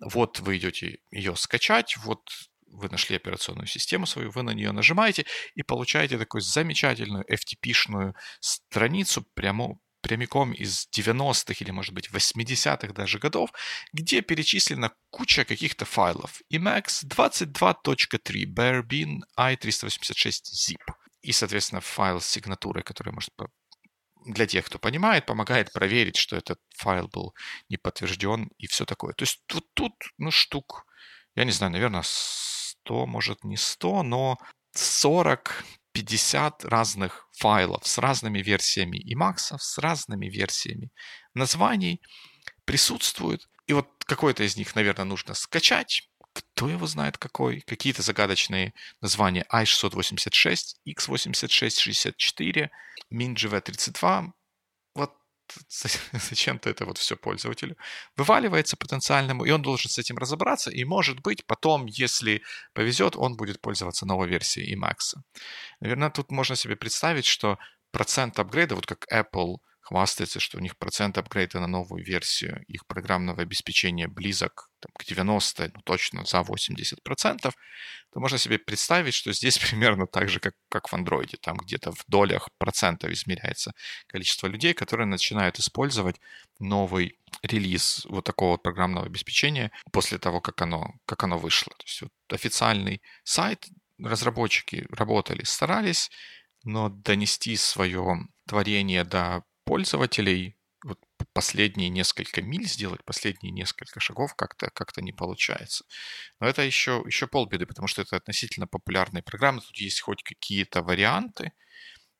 Вот 0.01 0.39
вы 0.39 0.57
идете 0.57 0.99
ее 1.11 1.35
скачать, 1.35 1.97
вот 1.97 2.21
вы 2.71 2.89
нашли 2.89 3.15
операционную 3.15 3.67
систему 3.67 4.05
свою, 4.05 4.31
вы 4.31 4.43
на 4.43 4.51
нее 4.51 4.71
нажимаете 4.71 5.25
и 5.55 5.63
получаете 5.63 6.17
такую 6.17 6.41
замечательную 6.41 7.25
FTP-шную 7.25 8.13
страницу 8.39 9.25
прямо, 9.33 9.79
прямиком 10.01 10.53
из 10.53 10.87
90-х 10.95 11.55
или, 11.59 11.71
может 11.71 11.93
быть, 11.93 12.09
80-х 12.09 12.93
даже 12.93 13.19
годов, 13.19 13.51
где 13.93 14.21
перечислена 14.21 14.91
куча 15.09 15.45
каких-то 15.45 15.85
файлов. 15.85 16.41
Emacs 16.51 17.05
22.3, 17.05 18.45
Bearbin 18.45 19.19
i386 19.37 20.31
zip. 20.53 20.93
И, 21.21 21.33
соответственно, 21.33 21.81
файл 21.81 22.21
с 22.21 22.27
сигнатурой, 22.27 22.83
который 22.83 23.11
может 23.11 23.31
для 24.25 24.45
тех, 24.45 24.65
кто 24.65 24.79
понимает, 24.79 25.25
помогает 25.25 25.71
проверить, 25.71 26.17
что 26.17 26.35
этот 26.35 26.59
файл 26.75 27.07
был 27.07 27.33
не 27.69 27.77
подтвержден 27.77 28.49
и 28.57 28.67
все 28.67 28.85
такое. 28.85 29.13
То 29.13 29.23
есть 29.23 29.41
вот 29.53 29.65
тут, 29.73 29.93
ну, 30.17 30.31
штук, 30.31 30.85
я 31.35 31.45
не 31.45 31.51
знаю, 31.51 31.71
наверное, 31.71 32.03
100, 32.85 33.05
может 33.05 33.43
не 33.43 33.57
100, 33.57 34.03
но 34.03 34.37
40 34.73 35.65
50 35.91 36.65
разных 36.65 37.27
файлов 37.31 37.85
с 37.85 37.97
разными 37.97 38.39
версиями 38.39 38.97
и 38.97 39.15
максов, 39.15 39.61
с 39.61 39.77
разными 39.79 40.27
версиями 40.27 40.91
названий 41.33 42.01
присутствуют. 42.65 43.49
И 43.67 43.73
вот 43.73 43.89
какой-то 44.05 44.43
из 44.43 44.55
них, 44.55 44.75
наверное, 44.75 45.05
нужно 45.05 45.33
скачать. 45.33 46.09
Кто 46.33 46.69
его 46.69 46.85
знает 46.87 47.17
какой? 47.17 47.61
Какие-то 47.61 48.01
загадочные 48.01 48.73
названия 49.01 49.45
i686, 49.51 50.75
x86, 50.87 51.69
64, 51.79 52.71
MinGV32. 53.11 54.31
Зачем-то 56.11 56.69
это 56.69 56.85
вот 56.85 56.97
все 56.97 57.15
пользователю, 57.15 57.75
вываливается 58.15 58.77
потенциальному, 58.77 59.45
и 59.45 59.51
он 59.51 59.61
должен 59.61 59.89
с 59.89 59.97
этим 59.97 60.17
разобраться, 60.17 60.71
и 60.71 60.83
может 60.83 61.19
быть 61.21 61.45
потом, 61.45 61.85
если 61.85 62.41
повезет, 62.73 63.15
он 63.15 63.35
будет 63.35 63.61
пользоваться 63.61 64.05
новой 64.05 64.27
версией 64.27 64.75
Emacs. 64.75 65.15
Наверное, 65.79 66.09
тут 66.09 66.31
можно 66.31 66.55
себе 66.55 66.75
представить, 66.75 67.25
что 67.25 67.57
процент 67.91 68.39
апгрейда, 68.39 68.75
вот 68.75 68.85
как 68.85 69.05
Apple 69.11 69.57
хвастается, 69.89 70.39
что 70.39 70.59
у 70.59 70.61
них 70.61 70.77
процент 70.77 71.17
апгрейда 71.17 71.59
на 71.59 71.67
новую 71.67 72.05
версию 72.05 72.63
их 72.67 72.85
программного 72.85 73.41
обеспечения 73.41 74.07
близок 74.07 74.69
там, 74.79 74.91
к 74.93 75.03
90, 75.03 75.71
ну 75.73 75.81
точно 75.81 76.25
за 76.25 76.41
80%, 76.41 77.41
то 77.41 78.19
можно 78.19 78.37
себе 78.37 78.59
представить, 78.59 79.15
что 79.15 79.33
здесь 79.33 79.57
примерно 79.69 80.05
так 80.05 80.29
же, 80.29 80.39
как, 80.39 80.53
как 80.69 80.89
в 80.89 80.93
Android. 80.93 81.35
Там 81.41 81.57
где-то 81.57 81.91
в 81.91 82.03
долях 82.07 82.49
процентов 82.59 83.09
измеряется 83.09 83.73
количество 84.05 84.45
людей, 84.45 84.75
которые 84.75 85.07
начинают 85.07 85.57
использовать 85.57 86.21
новый 86.59 87.17
релиз 87.41 88.05
вот 88.09 88.25
такого 88.25 88.57
программного 88.57 89.07
обеспечения 89.07 89.71
после 89.91 90.19
того, 90.19 90.39
как 90.39 90.61
оно, 90.61 90.93
как 91.07 91.23
оно 91.23 91.39
вышло. 91.39 91.73
То 91.77 91.85
есть 91.87 92.01
вот 92.03 92.11
официальный 92.31 93.01
сайт, 93.23 93.65
разработчики 93.97 94.85
работали, 94.91 95.43
старались, 95.43 96.11
но 96.63 96.89
донести 96.89 97.55
свое 97.55 98.27
творение 98.45 99.03
до 99.03 99.43
пользователей 99.69 100.57
вот 100.83 100.97
последние 101.33 101.89
несколько 101.89 102.41
миль 102.41 102.65
сделать, 102.65 103.05
последние 103.05 103.51
несколько 103.51 103.99
шагов 103.99 104.33
как-то 104.33 104.71
как 104.71 104.97
не 104.97 105.11
получается. 105.11 105.85
Но 106.39 106.47
это 106.47 106.63
еще, 106.63 107.03
еще 107.05 107.27
полбеды, 107.27 107.67
потому 107.67 107.87
что 107.87 108.01
это 108.01 108.15
относительно 108.15 108.65
популярные 108.65 109.21
программы. 109.21 109.61
Тут 109.61 109.77
есть 109.77 110.01
хоть 110.01 110.23
какие-то 110.23 110.81
варианты. 110.81 111.51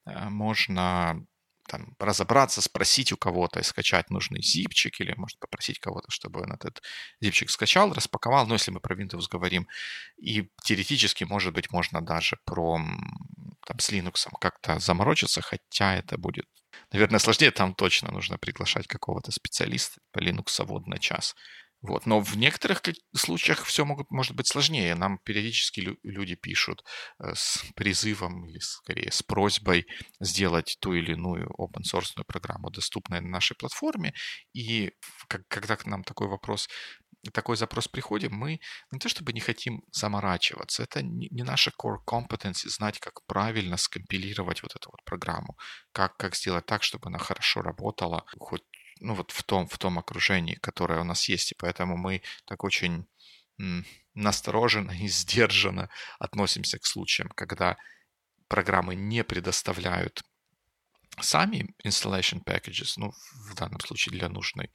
Э, 0.05 0.29
можно 0.29 1.25
там, 1.69 1.95
разобраться, 1.99 2.61
спросить 2.61 3.11
у 3.11 3.17
кого-то, 3.17 3.63
скачать 3.63 4.09
нужный 4.09 4.41
зипчик, 4.41 4.99
или 4.99 5.13
может 5.15 5.39
попросить 5.39 5.79
кого-то, 5.79 6.11
чтобы 6.11 6.41
он 6.41 6.51
этот 6.51 6.81
зипчик 7.21 7.49
скачал, 7.49 7.93
распаковал, 7.93 8.47
ну, 8.47 8.55
если 8.55 8.71
мы 8.71 8.79
про 8.79 8.95
Windows 8.95 9.25
говорим. 9.31 9.67
И 10.17 10.49
теоретически, 10.63 11.23
может 11.23 11.53
быть, 11.53 11.71
можно 11.71 12.01
даже 12.01 12.38
про 12.45 12.79
там, 13.65 13.79
с 13.79 13.91
Linux 13.91 14.27
как-то 14.41 14.79
заморочиться, 14.79 15.41
хотя 15.41 15.95
это 15.95 16.17
будет 16.17 16.45
Наверное, 16.91 17.19
сложнее 17.19 17.51
там 17.51 17.75
точно 17.75 18.11
нужно 18.11 18.38
приглашать 18.38 18.88
какого-то 18.88 19.31
специалиста 19.31 19.99
по 20.11 20.19
Linux 20.19 20.65
вот 20.65 20.88
на 20.88 20.97
час. 20.97 21.35
Вот. 21.81 22.05
Но 22.05 22.19
в 22.19 22.36
некоторых 22.36 22.81
случаях 23.15 23.63
все 23.63 23.86
могут, 23.86 24.12
может 24.12 24.36
быть 24.36 24.48
сложнее. 24.48 24.95
Нам 24.95 25.17
периодически 25.19 25.98
люди 26.03 26.36
пишут 26.36 26.83
э, 27.19 27.33
с 27.33 27.63
призывом 27.75 28.45
или 28.48 28.59
скорее 28.59 29.12
с 29.12 29.24
просьбой 29.24 29.86
сделать 30.19 30.77
ту 30.81 30.93
или 30.93 31.13
иную 31.13 31.50
open 31.57 31.83
source 31.83 32.21
программу, 32.27 32.69
доступную 32.69 33.24
на 33.24 33.29
нашей 33.29 33.55
платформе. 33.55 34.13
И 34.53 34.91
когда 35.48 35.77
к 35.77 35.86
нам 35.86 36.03
такой 36.03 36.27
вопрос 36.27 36.67
такой 37.33 37.57
запрос 37.57 37.88
приходит, 37.88 38.31
мы 38.31 38.59
не 38.91 39.00
то 39.00 39.09
чтобы 39.09 39.33
не 39.33 39.39
хотим 39.39 39.83
заморачиваться, 39.91 40.83
это 40.83 41.01
не 41.01 41.43
наша 41.43 41.71
core 41.71 41.98
competence 42.07 42.67
знать, 42.69 43.00
как 43.00 43.25
правильно 43.25 43.77
скомпилировать 43.77 44.63
вот 44.63 44.75
эту 44.75 44.89
вот 44.91 45.03
программу, 45.03 45.57
как, 45.91 46.15
как 46.17 46.36
сделать 46.36 46.65
так, 46.65 46.83
чтобы 46.83 47.07
она 47.07 47.17
хорошо 47.17 47.62
работала 47.62 48.24
хоть 48.38 48.63
ну, 48.99 49.13
вот 49.15 49.31
в 49.31 49.43
том, 49.43 49.67
в 49.67 49.77
том 49.77 49.99
окружении, 49.99 50.55
которое 50.55 50.99
у 51.01 51.03
нас 51.03 51.29
есть. 51.29 51.51
И 51.51 51.55
поэтому 51.55 51.97
мы 51.97 52.21
так 52.45 52.63
очень 52.63 53.07
настороженно 54.13 54.91
и 54.91 55.07
сдержанно 55.07 55.89
относимся 56.17 56.79
к 56.79 56.85
случаям, 56.85 57.29
когда 57.29 57.77
программы 58.47 58.95
не 58.95 59.23
предоставляют 59.23 60.23
сами 61.19 61.75
installation 61.83 62.41
packages, 62.43 62.93
ну, 62.97 63.11
в 63.49 63.55
данном 63.55 63.79
случае 63.81 64.17
для 64.17 64.29
нужной 64.29 64.71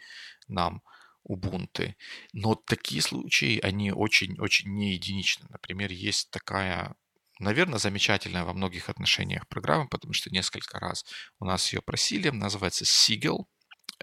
нам 0.48 0.82
Ubuntu. 1.28 1.94
Но 2.32 2.54
такие 2.54 3.00
случаи, 3.00 3.58
они 3.60 3.92
очень-очень 3.92 4.70
не 4.70 4.92
единичны. 4.92 5.46
Например, 5.48 5.90
есть 5.90 6.30
такая 6.30 6.94
наверное, 7.40 7.78
замечательная 7.78 8.44
во 8.44 8.52
многих 8.52 8.88
отношениях 8.88 9.48
программа, 9.48 9.88
потому 9.88 10.12
что 10.12 10.30
несколько 10.30 10.78
раз 10.78 11.04
у 11.38 11.44
нас 11.44 11.72
ее 11.72 11.82
просили. 11.82 12.28
Называется 12.28 12.84
Sigil. 12.84 13.46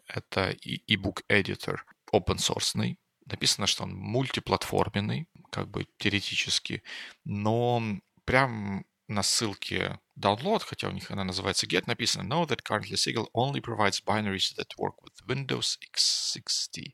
Это 0.08 0.51
e-book 0.62 1.24
editor 1.29 1.77
open 2.13 2.38
source. 2.38 2.98
Написано, 3.25 3.67
что 3.67 3.84
он 3.84 3.93
мультиплатформенный, 3.96 5.27
как 5.51 5.70
бы 5.70 5.88
теоретически, 5.98 6.84
но 7.24 7.81
прям 8.25 8.86
на 9.08 9.24
ссылке 9.24 10.00
download, 10.17 10.63
хотя 10.65 10.88
у 10.88 10.91
них 10.91 11.12
она 11.12 11.24
называется 11.24 11.67
get, 11.67 11.84
написано 11.86 12.24
know 12.24 12.48
that 12.48 12.63
currently 12.63 12.96
Signal 12.96 13.27
only 13.34 13.62
provides 13.62 14.01
binaries 14.01 14.53
that 14.55 14.75
work 14.77 14.96
with 15.03 15.13
Windows 15.27 15.77
x60, 15.93 16.93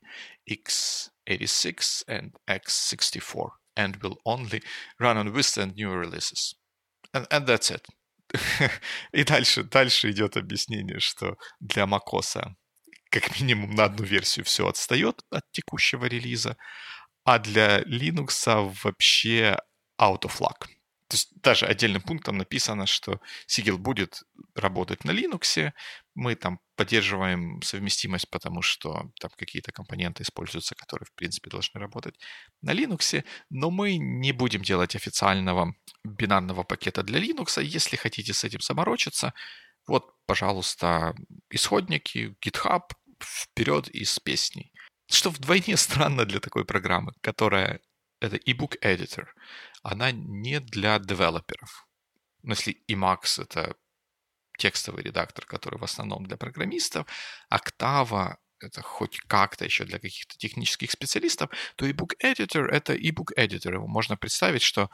x86 0.49 2.03
and 2.07 2.35
x64 2.47 3.49
and 3.75 3.97
will 4.01 4.17
only 4.25 4.61
run 4.99 5.17
on 5.17 5.31
Vista 5.31 5.61
and 5.61 5.75
newer 5.75 5.99
releases. 5.99 6.55
And, 7.13 7.27
and 7.31 7.45
that's 7.45 7.71
it. 7.71 7.87
И 9.13 9.23
дальше, 9.23 9.63
дальше 9.63 10.11
идет 10.11 10.35
объяснение, 10.35 10.99
что 10.99 11.37
для 11.61 11.85
macOS 11.85 12.35
как 13.09 13.23
минимум 13.39 13.71
на 13.71 13.85
одну 13.85 14.05
версию 14.05 14.45
все 14.45 14.67
отстает 14.67 15.21
от 15.29 15.43
текущего 15.51 16.05
релиза, 16.05 16.57
а 17.23 17.39
для 17.39 17.81
Linux 17.81 18.73
вообще 18.83 19.57
out 19.99 20.21
of 20.21 20.39
luck. 20.39 20.67
То 21.09 21.15
есть 21.15 21.29
даже 21.41 21.65
отдельным 21.65 22.01
пунктом 22.01 22.37
написано, 22.37 22.85
что 22.85 23.21
Sigil 23.47 23.77
будет 23.77 24.23
работать 24.55 25.05
на 25.05 25.11
Linux. 25.11 25.71
Мы 26.15 26.35
там 26.35 26.59
поддерживаем 26.75 27.61
совместимость, 27.61 28.29
потому 28.29 28.61
что 28.61 29.09
там 29.21 29.31
какие-то 29.37 29.71
компоненты 29.71 30.23
используются, 30.23 30.75
которые, 30.75 31.07
в 31.07 31.13
принципе, 31.15 31.49
должны 31.49 31.79
работать 31.79 32.15
на 32.61 32.73
Linux. 32.73 33.23
Но 33.49 33.71
мы 33.71 33.95
не 33.97 34.33
будем 34.33 34.63
делать 34.63 34.95
официального 34.95 35.73
бинарного 36.03 36.63
пакета 36.63 37.03
для 37.03 37.21
Linux. 37.21 37.63
Если 37.63 37.95
хотите 37.95 38.33
с 38.33 38.43
этим 38.43 38.59
заморочиться, 38.59 39.33
вот, 39.87 40.13
пожалуйста, 40.25 41.15
исходники, 41.49 42.35
GitHub, 42.45 42.83
вперед 43.21 43.87
из 43.89 44.19
песней. 44.19 44.71
Что 45.09 45.29
вдвойне 45.29 45.77
странно 45.77 46.25
для 46.25 46.39
такой 46.39 46.65
программы, 46.65 47.13
которая 47.21 47.81
это 48.19 48.37
ebook 48.37 48.75
editor, 48.81 49.27
она 49.83 50.11
не 50.11 50.59
для 50.59 50.99
девелоперов. 50.99 51.87
Ну, 52.43 52.51
если 52.51 52.81
Emacs— 52.89 53.41
это 53.43 53.75
текстовый 54.57 55.03
редактор, 55.03 55.45
который 55.45 55.79
в 55.79 55.83
основном 55.83 56.25
для 56.25 56.37
программистов, 56.37 57.07
Octava— 57.53 58.37
это 58.59 58.81
хоть 58.81 59.19
как-то 59.27 59.65
еще 59.65 59.85
для 59.85 59.99
каких-то 59.99 60.35
технических 60.37 60.91
специалистов, 60.91 61.51
то 61.75 61.87
ebook 61.87 62.13
editor— 62.23 62.65
это 62.71 62.95
ebook 62.95 63.35
editor. 63.37 63.73
Его 63.73 63.87
можно 63.87 64.17
представить, 64.17 64.63
что 64.63 64.89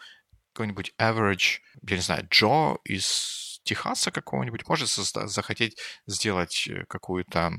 какой-нибудь 0.53 0.93
average, 0.99 1.59
я 1.87 1.95
не 1.95 2.01
знаю, 2.01 2.27
Джо 2.29 2.77
из 2.83 3.52
Техаса 3.63 4.11
какого-нибудь 4.11 4.67
может 4.67 4.89
захотеть 4.89 5.79
сделать 6.05 6.67
э, 6.67 6.85
какую-то 6.85 7.53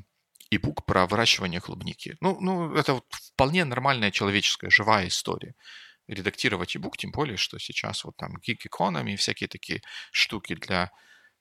ebook 0.52 0.84
про 0.86 1.06
выращивание 1.06 1.60
клубники. 1.60 2.16
Ну, 2.20 2.38
ну 2.40 2.74
это 2.74 2.94
вот 2.94 3.06
вполне 3.10 3.64
нормальная 3.64 4.10
человеческая 4.10 4.70
живая 4.70 5.08
история. 5.08 5.54
Редактировать 6.06 6.76
ebook, 6.76 6.96
тем 6.98 7.10
более, 7.10 7.36
что 7.36 7.58
сейчас 7.58 8.04
вот 8.04 8.16
там 8.16 8.36
Geek 8.36 8.66
Economy, 8.68 9.16
всякие 9.16 9.48
такие 9.48 9.80
штуки 10.12 10.54
для 10.54 10.90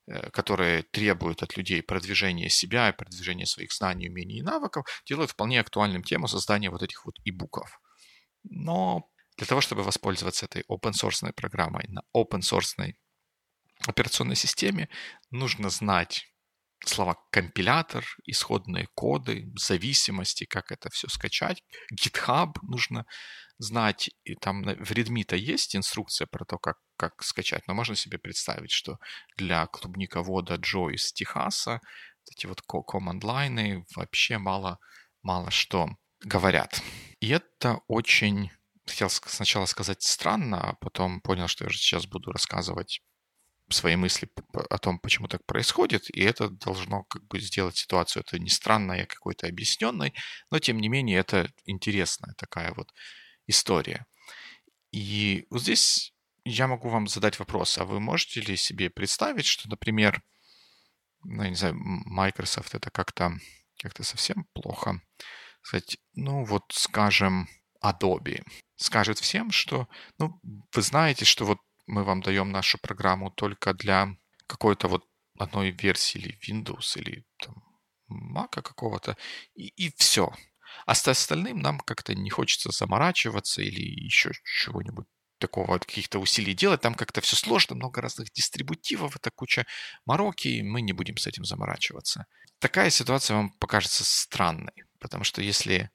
э, 0.08 0.30
которые 0.32 0.84
требуют 0.84 1.44
от 1.44 1.58
людей 1.58 1.82
продвижения 1.84 2.50
себя 2.50 2.90
и 2.90 2.94
продвижения 2.94 3.46
своих 3.46 3.74
знаний, 3.74 4.10
умений 4.10 4.40
и 4.40 4.42
навыков, 4.42 4.86
делают 5.06 5.32
вполне 5.32 5.60
актуальным 5.60 6.04
тему 6.04 6.28
создания 6.28 6.70
вот 6.70 6.84
этих 6.84 7.06
вот 7.06 7.16
ибуков. 7.26 7.80
Но 8.44 9.10
для 9.38 9.48
того, 9.48 9.62
чтобы 9.62 9.84
воспользоваться 9.84 10.46
этой 10.46 10.64
open 10.70 10.92
source 10.92 11.32
программой 11.34 11.86
на 11.90 12.04
open 12.16 12.42
source 12.42 12.94
операционной 13.88 14.36
системе, 14.36 14.90
нужно 15.32 15.70
знать 15.70 16.26
слова 16.86 17.16
компилятор, 17.32 18.06
исходные 18.26 18.88
коды, 18.94 19.52
зависимости, 19.56 20.46
как 20.46 20.72
это 20.72 20.90
все 20.92 21.08
скачать. 21.08 21.64
GitHub 21.98 22.54
нужно 22.62 23.06
знать. 23.58 24.10
И 24.24 24.36
там 24.36 24.64
в 24.64 24.92
Redmi-то 24.92 25.36
есть 25.36 25.76
инструкция 25.76 26.28
про 26.28 26.46
то, 26.46 26.58
как, 26.58 26.78
как 26.98 27.24
скачать, 27.24 27.68
но 27.68 27.74
можно 27.74 27.96
себе 27.96 28.18
представить, 28.18 28.72
что 28.72 28.98
для 29.38 29.68
клубниковода 29.68 30.56
Джо 30.56 30.90
из 30.90 31.12
Техаса 31.14 31.80
эти 32.32 32.46
вот 32.46 32.62
команд-лайны 32.62 33.86
вообще 33.96 34.38
мало, 34.38 34.78
мало 35.22 35.52
что 35.52 35.90
говорят. 36.22 36.82
И 37.20 37.30
это 37.30 37.80
очень, 37.88 38.52
хотел 38.86 39.10
сначала 39.10 39.66
сказать 39.66 40.02
странно, 40.02 40.70
а 40.70 40.74
потом 40.76 41.22
понял, 41.22 41.48
что 41.48 41.66
я 41.66 41.70
же 41.70 41.78
сейчас 41.78 42.06
буду 42.06 42.32
рассказывать 42.32 43.02
свои 43.74 43.96
мысли 43.96 44.30
о 44.70 44.78
том, 44.78 45.00
почему 45.00 45.28
так 45.28 45.46
происходит, 45.46 46.10
и 46.16 46.22
это 46.22 46.50
должно 46.50 47.04
как 47.04 47.26
бы 47.28 47.40
сделать 47.40 47.78
ситуацию. 47.78 48.24
Это 48.26 48.40
не 48.40 48.50
странной, 48.50 49.04
а 49.04 49.06
какой-то 49.06 49.48
объясненной, 49.48 50.14
но 50.52 50.60
тем 50.60 50.80
не 50.80 50.88
менее 50.88 51.20
это 51.20 51.52
интересная 51.66 52.34
такая 52.36 52.74
вот 52.74 52.94
история. 53.48 54.06
И 54.92 55.46
вот 55.50 55.62
здесь 55.62 56.14
я 56.46 56.68
могу 56.68 56.90
вам 56.90 57.08
задать 57.08 57.40
вопрос, 57.40 57.78
а 57.78 57.86
вы 57.86 58.00
можете 58.00 58.42
ли 58.42 58.56
себе 58.56 58.90
представить, 58.90 59.46
что, 59.46 59.70
например, 59.70 60.22
ну, 61.24 61.44
я 61.44 61.50
не 61.50 61.56
знаю, 61.56 61.76
Microsoft 61.76 62.76
это 62.76 62.92
как-то 62.92 63.34
как 63.82 64.06
совсем 64.06 64.46
плохо? 64.54 65.02
Сказать, 65.62 65.98
ну 66.14 66.44
вот, 66.44 66.64
скажем, 66.72 67.48
Adobe 67.84 68.44
скажет 68.76 69.20
всем, 69.20 69.52
что, 69.52 69.88
ну, 70.20 70.40
вы 70.44 70.82
знаете, 70.82 71.26
что 71.26 71.46
вот 71.46 71.60
мы 71.86 72.04
вам 72.04 72.22
даем 72.22 72.52
нашу 72.52 72.78
программу 72.78 73.32
только 73.32 73.74
для 73.74 74.16
какой-то 74.48 74.88
вот 74.88 75.06
одной 75.38 75.72
версии 75.72 76.20
или 76.20 76.40
Windows, 76.48 76.98
или 76.98 77.26
там 77.40 77.64
Mac 78.10 78.62
какого-то, 78.62 79.18
и, 79.56 79.68
и 79.68 79.94
все. 79.98 80.32
А 80.86 80.96
с 80.96 81.08
остальным 81.08 81.60
нам 81.60 81.80
как-то 81.80 82.16
не 82.16 82.30
хочется 82.30 82.72
заморачиваться 82.72 83.62
или 83.62 83.82
еще 83.82 84.32
чего-нибудь 84.44 85.08
такого, 85.40 85.78
каких-то 85.78 86.20
усилий 86.20 86.54
делать. 86.54 86.82
Там 86.82 86.96
как-то 86.96 87.22
все 87.22 87.36
сложно, 87.36 87.76
много 87.76 88.02
разных 88.02 88.32
дистрибутивов, 88.32 89.16
это 89.16 89.30
куча 89.32 89.66
мороки, 90.06 90.48
и 90.48 90.64
мы 90.64 90.82
не 90.82 90.94
будем 90.94 91.18
с 91.18 91.28
этим 91.28 91.46
заморачиваться. 91.46 92.26
Такая 92.60 92.90
ситуация 92.90 93.36
вам 93.36 93.52
покажется 93.60 94.04
странной, 94.06 94.74
потому 95.00 95.24
что 95.24 95.42
если 95.42 95.92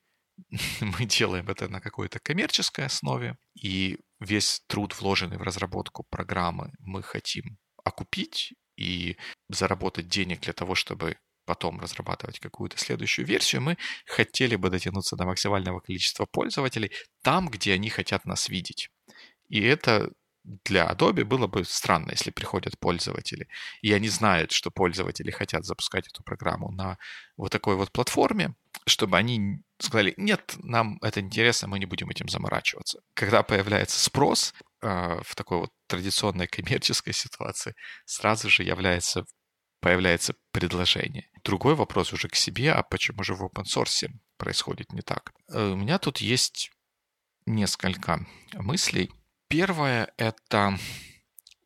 мы 0.81 1.07
делаем 1.07 1.48
это 1.48 1.68
на 1.68 1.81
какой-то 1.81 2.18
коммерческой 2.20 2.87
основе, 2.87 3.37
и 3.55 3.98
весь 4.20 4.62
труд, 4.66 4.98
вложенный 4.98 5.38
в 5.38 5.42
разработку 5.42 6.04
программы, 6.11 6.72
мы 6.78 7.02
хотим 7.02 7.59
окупить 7.85 8.54
и 8.76 9.16
заработать 9.48 10.09
денег 10.09 10.40
для 10.40 10.52
того, 10.52 10.74
чтобы 10.74 11.16
потом 11.44 11.81
разрабатывать 11.81 12.40
какую-то 12.40 12.76
следующую 12.76 13.26
версию, 13.26 13.62
мы 13.62 13.78
хотели 14.04 14.57
бы 14.57 14.68
дотянуться 14.68 15.16
до 15.16 15.24
максимального 15.24 15.81
количества 15.81 16.26
пользователей 16.26 16.92
там, 17.22 17.48
где 17.48 17.72
они 17.72 17.88
хотят 17.88 18.26
нас 18.26 18.50
видеть. 18.50 18.90
И 19.48 19.62
это 19.62 20.12
для 20.44 20.87
Adobe 20.87 21.24
было 21.24 21.46
бы 21.46 21.64
странно, 21.64 22.11
если 22.11 22.31
приходят 22.31 22.78
пользователи, 22.78 23.48
и 23.81 23.92
они 23.92 24.09
знают, 24.09 24.52
что 24.52 24.70
пользователи 24.70 25.31
хотят 25.31 25.64
запускать 25.64 26.07
эту 26.09 26.22
программу 26.22 26.70
на 26.70 26.98
вот 27.37 27.50
такой 27.50 27.76
вот 27.76 27.92
платформе, 27.92 28.54
чтобы 28.87 29.16
они 29.16 29.62
сказали, 29.79 30.14
нет, 30.17 30.55
нам 30.59 30.99
это 31.03 31.21
интересно, 31.21 31.69
мы 31.69 31.79
не 31.79 31.87
будем 31.87 32.11
этим 32.11 32.29
заморачиваться. 32.29 33.01
Когда 33.14 33.43
появляется 33.43 34.01
спрос 34.01 34.55
э, 34.83 35.21
в 35.23 35.35
такой 35.35 35.59
вот 35.59 35.71
традиционной 35.87 36.47
коммерческой 36.47 37.12
ситуации, 37.12 37.75
сразу 38.05 38.51
же 38.51 38.64
является, 38.64 39.25
появляется 39.81 40.35
предложение. 40.53 41.29
Другой 41.45 41.75
вопрос 41.75 42.12
уже 42.12 42.29
к 42.29 42.35
себе, 42.35 42.73
а 42.73 42.83
почему 42.83 43.23
же 43.23 43.35
в 43.35 43.45
open 43.45 43.64
source 43.64 44.09
происходит 44.37 44.93
не 44.93 45.03
так? 45.03 45.33
Э, 45.53 45.69
у 45.69 45.77
меня 45.77 45.99
тут 45.99 46.19
есть 46.19 46.71
несколько 47.47 48.27
мыслей. 48.55 49.11
Первое— 49.49 50.12
это 50.19 50.79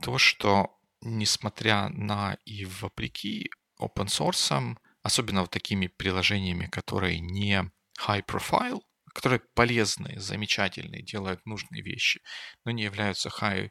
то, 0.01 0.19
что 0.19 0.79
несмотря 1.01 1.89
на 1.89 2.37
и 2.45 2.65
вопреки 2.65 3.51
open 3.81 4.07
source, 4.07 4.77
особенно 5.03 5.41
вот 5.41 5.51
такими 5.51 5.89
приложениями, 5.89 6.67
которые 6.67 7.19
не 7.19 7.71
high 8.01 8.25
profile, 8.25 8.81
которые 9.15 9.41
полезные, 9.55 10.21
замечательные, 10.21 11.03
делают 11.03 11.45
нужные 11.47 11.83
вещи, 11.83 12.21
но 12.65 12.73
не 12.73 12.85
являются 12.85 13.29
high 13.29 13.71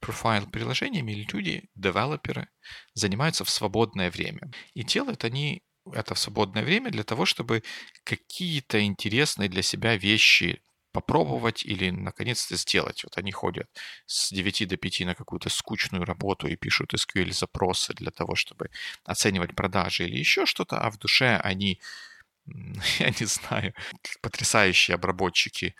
profile 0.00 0.50
приложениями, 0.50 1.26
люди, 1.32 1.68
девелоперы, 1.74 2.48
занимаются 2.94 3.44
в 3.44 3.50
свободное 3.50 4.10
время. 4.10 4.50
И 4.74 4.82
делают 4.82 5.24
они 5.24 5.62
это 5.92 6.14
в 6.14 6.18
свободное 6.18 6.62
время 6.62 6.90
для 6.90 7.04
того, 7.04 7.24
чтобы 7.24 7.62
какие-то 8.04 8.80
интересные 8.82 9.48
для 9.48 9.62
себя 9.62 9.96
вещи 9.96 10.62
попробовать 10.92 11.64
или 11.64 11.90
наконец-то 11.90 12.56
сделать. 12.56 13.04
Вот 13.04 13.18
они 13.18 13.30
ходят 13.30 13.68
с 14.06 14.32
9 14.32 14.68
до 14.68 14.76
5 14.76 15.00
на 15.00 15.14
какую-то 15.14 15.48
скучную 15.48 16.04
работу 16.04 16.46
и 16.48 16.56
пишут 16.56 16.94
SQL-запросы 16.94 17.94
для 17.94 18.10
того, 18.10 18.34
чтобы 18.34 18.70
оценивать 19.04 19.54
продажи 19.54 20.04
или 20.06 20.18
еще 20.18 20.46
что-то, 20.46 20.78
а 20.78 20.90
в 20.90 20.98
душе 20.98 21.36
они, 21.44 21.80
я 22.98 23.10
не 23.10 23.26
знаю, 23.26 23.74
потрясающие 24.22 24.94
обработчики 24.94 25.74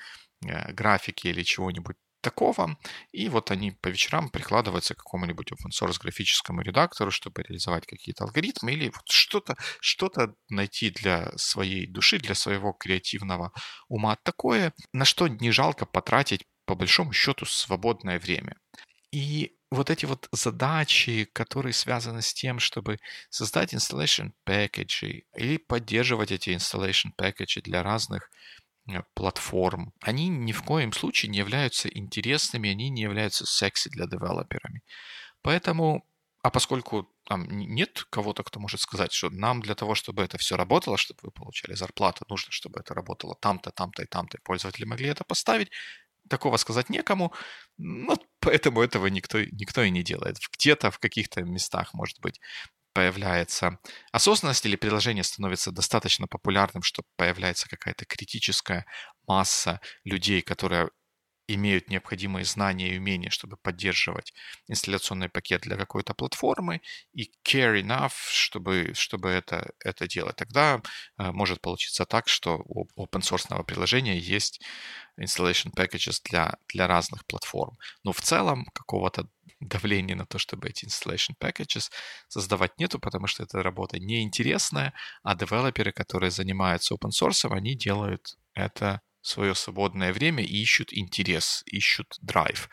э, 0.46 0.72
графики 0.72 1.28
или 1.28 1.42
чего-нибудь 1.42 1.96
такого. 2.20 2.76
И 3.12 3.28
вот 3.28 3.50
они 3.50 3.72
по 3.72 3.88
вечерам 3.88 4.28
прикладываются 4.30 4.94
к 4.94 4.98
какому-нибудь 4.98 5.52
open 5.52 5.70
source 5.70 6.00
графическому 6.00 6.62
редактору, 6.62 7.10
чтобы 7.10 7.42
реализовать 7.42 7.86
какие-то 7.86 8.24
алгоритмы 8.24 8.72
или 8.72 8.88
вот 8.88 9.08
что-то 9.08 9.56
что 9.80 10.10
найти 10.48 10.90
для 10.90 11.30
своей 11.36 11.86
души, 11.86 12.18
для 12.18 12.34
своего 12.34 12.72
креативного 12.72 13.52
ума 13.88 14.16
такое, 14.22 14.72
на 14.92 15.04
что 15.04 15.28
не 15.28 15.52
жалко 15.52 15.86
потратить 15.86 16.44
по 16.66 16.74
большому 16.74 17.12
счету 17.12 17.46
свободное 17.46 18.18
время. 18.18 18.56
И 19.10 19.57
вот 19.70 19.90
эти 19.90 20.06
вот 20.06 20.28
задачи, 20.32 21.28
которые 21.32 21.72
связаны 21.72 22.22
с 22.22 22.32
тем, 22.32 22.58
чтобы 22.58 22.98
создать 23.28 23.74
installation 23.74 24.32
package 24.46 25.24
или 25.36 25.58
поддерживать 25.58 26.32
эти 26.32 26.50
installation 26.50 27.10
package 27.18 27.60
для 27.62 27.82
разных 27.82 28.30
э, 28.88 29.02
платформ, 29.14 29.92
они 30.00 30.28
ни 30.28 30.52
в 30.52 30.62
коем 30.62 30.92
случае 30.92 31.30
не 31.30 31.38
являются 31.38 31.88
интересными, 31.88 32.70
они 32.70 32.88
не 32.88 33.02
являются 33.02 33.44
секси 33.46 33.90
для 33.90 34.06
девелоперами. 34.06 34.82
Поэтому, 35.42 36.06
а 36.42 36.50
поскольку 36.50 37.08
там 37.24 37.46
нет 37.50 38.06
кого-то, 38.08 38.42
кто 38.42 38.58
может 38.60 38.80
сказать, 38.80 39.12
что 39.12 39.28
нам 39.28 39.60
для 39.60 39.74
того, 39.74 39.94
чтобы 39.94 40.22
это 40.22 40.38
все 40.38 40.56
работало, 40.56 40.96
чтобы 40.96 41.20
вы 41.24 41.30
получали 41.30 41.74
зарплату, 41.74 42.24
нужно, 42.30 42.52
чтобы 42.52 42.80
это 42.80 42.94
работало 42.94 43.36
там-то, 43.38 43.70
там-то 43.70 44.02
и 44.02 44.06
там-то, 44.06 44.38
и 44.38 44.40
пользователи 44.40 44.86
могли 44.86 45.08
это 45.08 45.24
поставить, 45.24 45.70
такого 46.28 46.56
сказать 46.56 46.90
некому, 46.90 47.32
ну, 47.78 48.16
поэтому 48.40 48.82
этого 48.82 49.06
никто, 49.06 49.40
никто 49.40 49.82
и 49.82 49.90
не 49.90 50.02
делает. 50.02 50.38
Где-то 50.52 50.90
в 50.90 50.98
каких-то 50.98 51.42
местах, 51.42 51.94
может 51.94 52.20
быть, 52.20 52.40
появляется 52.94 53.78
осознанность 54.12 54.66
или 54.66 54.76
приложение 54.76 55.24
становится 55.24 55.70
достаточно 55.70 56.26
популярным, 56.26 56.82
что 56.82 57.02
появляется 57.16 57.68
какая-то 57.68 58.04
критическая 58.04 58.86
масса 59.26 59.80
людей, 60.04 60.42
которые 60.42 60.90
имеют 61.48 61.88
необходимые 61.88 62.44
знания 62.44 62.94
и 62.94 62.98
умения, 62.98 63.30
чтобы 63.30 63.56
поддерживать 63.56 64.32
инсталляционный 64.68 65.28
пакет 65.28 65.62
для 65.62 65.76
какой-то 65.76 66.14
платформы, 66.14 66.80
и 67.12 67.30
care 67.44 67.80
enough, 67.82 68.12
чтобы, 68.30 68.92
чтобы 68.94 69.30
это, 69.30 69.72
это 69.84 70.06
делать. 70.06 70.36
Тогда 70.36 70.80
э, 71.18 71.32
может 71.32 71.60
получиться 71.60 72.04
так, 72.04 72.28
что 72.28 72.62
у 72.64 72.86
open 72.96 73.20
source 73.20 73.64
приложения 73.64 74.18
есть 74.18 74.60
installation 75.18 75.72
packages 75.74 76.20
для, 76.24 76.56
для 76.68 76.86
разных 76.86 77.26
платформ. 77.26 77.76
Но 78.04 78.12
в 78.12 78.20
целом 78.20 78.66
какого-то 78.74 79.28
давления 79.60 80.14
на 80.14 80.26
то, 80.26 80.38
чтобы 80.38 80.68
эти 80.68 80.84
installation 80.84 81.34
packages 81.40 81.90
создавать 82.28 82.78
нету, 82.78 82.98
потому 82.98 83.26
что 83.26 83.42
эта 83.42 83.62
работа 83.62 83.98
неинтересная, 83.98 84.92
а 85.22 85.34
девелоперы, 85.34 85.92
которые 85.92 86.30
занимаются 86.30 86.94
open 86.94 87.10
source, 87.10 87.50
они 87.50 87.74
делают 87.74 88.36
это 88.54 89.00
свое 89.20 89.54
свободное 89.54 90.12
время 90.12 90.42
и 90.44 90.62
ищут 90.62 90.92
интерес, 90.92 91.62
ищут 91.66 92.16
драйв. 92.20 92.68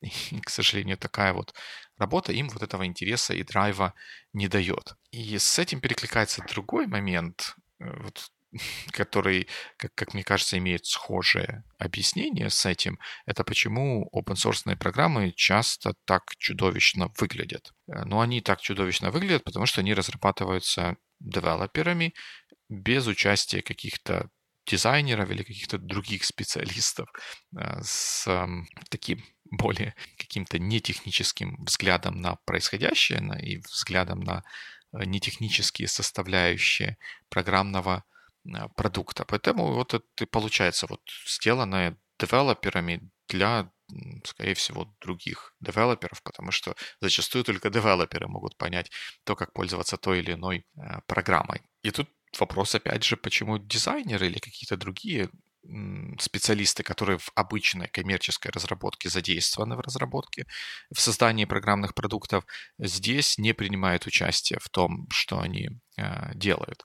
И, 0.00 0.40
к 0.40 0.50
сожалению, 0.50 0.96
такая 0.96 1.32
вот 1.32 1.54
работа 2.00 2.32
им 2.32 2.48
вот 2.48 2.62
этого 2.62 2.86
интереса 2.86 3.34
и 3.34 3.42
драйва 3.42 3.94
не 4.32 4.48
дает. 4.48 4.94
И 5.10 5.38
с 5.38 5.58
этим 5.58 5.80
перекликается 5.80 6.44
другой 6.48 6.86
момент, 6.86 7.56
э, 7.78 7.84
вот, 8.02 8.30
который, 8.92 9.48
как, 9.76 9.94
как 9.94 10.14
мне 10.14 10.24
кажется, 10.24 10.58
имеет 10.58 10.86
схожее 10.86 11.64
объяснение 11.78 12.50
с 12.50 12.64
этим, 12.66 12.98
это 13.26 13.44
почему 13.44 14.10
open 14.14 14.34
source 14.34 14.76
программы 14.76 15.32
часто 15.32 15.94
так 16.04 16.22
чудовищно 16.38 17.12
выглядят. 17.18 17.72
Э, 17.88 18.04
но 18.04 18.20
они 18.20 18.40
так 18.40 18.60
чудовищно 18.60 19.10
выглядят, 19.10 19.44
потому 19.44 19.66
что 19.66 19.80
они 19.80 19.94
разрабатываются 19.94 20.96
девелоперами 21.20 22.14
без 22.68 23.06
участия 23.06 23.62
каких-то 23.62 24.30
дизайнеров 24.66 25.30
или 25.30 25.42
каких-то 25.42 25.78
других 25.78 26.24
специалистов 26.24 27.08
э, 27.56 27.80
с 27.82 28.26
таким 28.88 29.24
более 29.50 29.94
каким-то 30.18 30.58
нетехническим 30.58 31.64
взглядом 31.64 32.20
на 32.20 32.36
происходящее 32.44 33.20
и 33.42 33.58
взглядом 33.58 34.20
на 34.20 34.44
э, 34.92 35.04
нетехнические 35.04 35.88
составляющие 35.88 36.98
программного 37.28 38.04
э, 38.44 38.68
продукта. 38.76 39.24
Поэтому 39.24 39.72
вот 39.72 39.94
это 39.94 40.26
получается 40.26 40.86
вот 40.88 41.00
сделанное 41.26 41.96
девелоперами 42.18 43.10
для, 43.28 43.72
скорее 44.24 44.54
всего, 44.54 44.94
других 45.00 45.54
девелоперов, 45.60 46.22
потому 46.22 46.50
что 46.50 46.74
зачастую 47.00 47.44
только 47.44 47.70
девелоперы 47.70 48.28
могут 48.28 48.56
понять 48.58 48.90
то, 49.24 49.36
как 49.36 49.52
пользоваться 49.52 49.96
той 49.96 50.18
или 50.18 50.34
иной 50.34 50.66
программой. 51.06 51.62
И 51.82 51.90
тут 51.90 52.10
вопрос, 52.38 52.74
опять 52.74 53.04
же, 53.04 53.16
почему 53.16 53.58
дизайнеры 53.58 54.26
или 54.26 54.38
какие-то 54.38 54.76
другие 54.76 55.30
специалисты, 56.18 56.82
которые 56.82 57.18
в 57.18 57.30
обычной 57.34 57.88
коммерческой 57.88 58.50
разработке 58.50 59.08
задействованы 59.10 59.76
в 59.76 59.80
разработке, 59.80 60.46
в 60.94 61.00
создании 61.00 61.44
программных 61.44 61.94
продуктов, 61.94 62.44
здесь 62.78 63.38
не 63.38 63.52
принимают 63.52 64.06
участие 64.06 64.58
в 64.60 64.68
том, 64.70 65.06
что 65.10 65.38
они 65.38 65.68
э, 65.96 66.34
делают. 66.34 66.84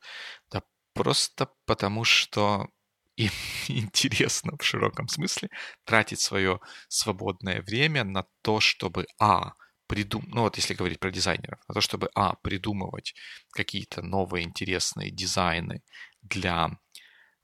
Да 0.51 0.62
просто 0.93 1.49
потому, 1.65 2.03
что 2.03 2.67
им 3.15 3.31
интересно 3.67 4.53
в 4.60 4.63
широком 4.63 5.08
смысле 5.08 5.49
тратить 5.86 6.19
свое 6.19 6.60
свободное 6.89 7.62
время 7.62 8.03
на 8.03 8.25
то, 8.41 8.60
чтобы 8.60 9.05
а 9.19 9.53
придум... 9.87 10.25
ну 10.27 10.41
вот 10.41 10.57
если 10.57 10.73
говорить 10.73 10.99
про 10.99 11.11
дизайнеров, 11.11 11.59
на 11.67 11.73
то, 11.73 11.81
чтобы, 11.81 12.09
а, 12.15 12.35
придумывать 12.35 13.13
какие-то 13.51 14.01
новые 14.01 14.45
интересные 14.45 15.11
дизайны 15.11 15.83
для 16.21 16.71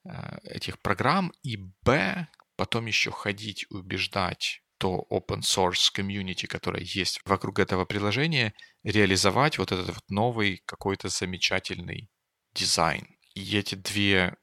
э, 0.03 0.37
этих 0.43 0.79
программ, 0.81 1.31
и, 1.43 1.57
б, 1.57 2.27
потом 2.55 2.85
еще 2.87 3.11
ходить, 3.11 3.65
убеждать 3.69 4.63
то 4.77 5.05
open 5.11 5.41
source 5.41 5.91
community, 5.95 6.47
которое 6.47 6.83
есть 6.83 7.21
вокруг 7.25 7.59
этого 7.59 7.85
приложения, 7.85 8.53
реализовать 8.83 9.59
вот 9.59 9.71
этот 9.71 9.87
вот 9.87 10.09
новый 10.09 10.63
какой-то 10.65 11.07
замечательный 11.09 12.09
дизайн. 12.53 13.07
И 13.35 13.57
эти 13.57 13.75
две 13.75 14.35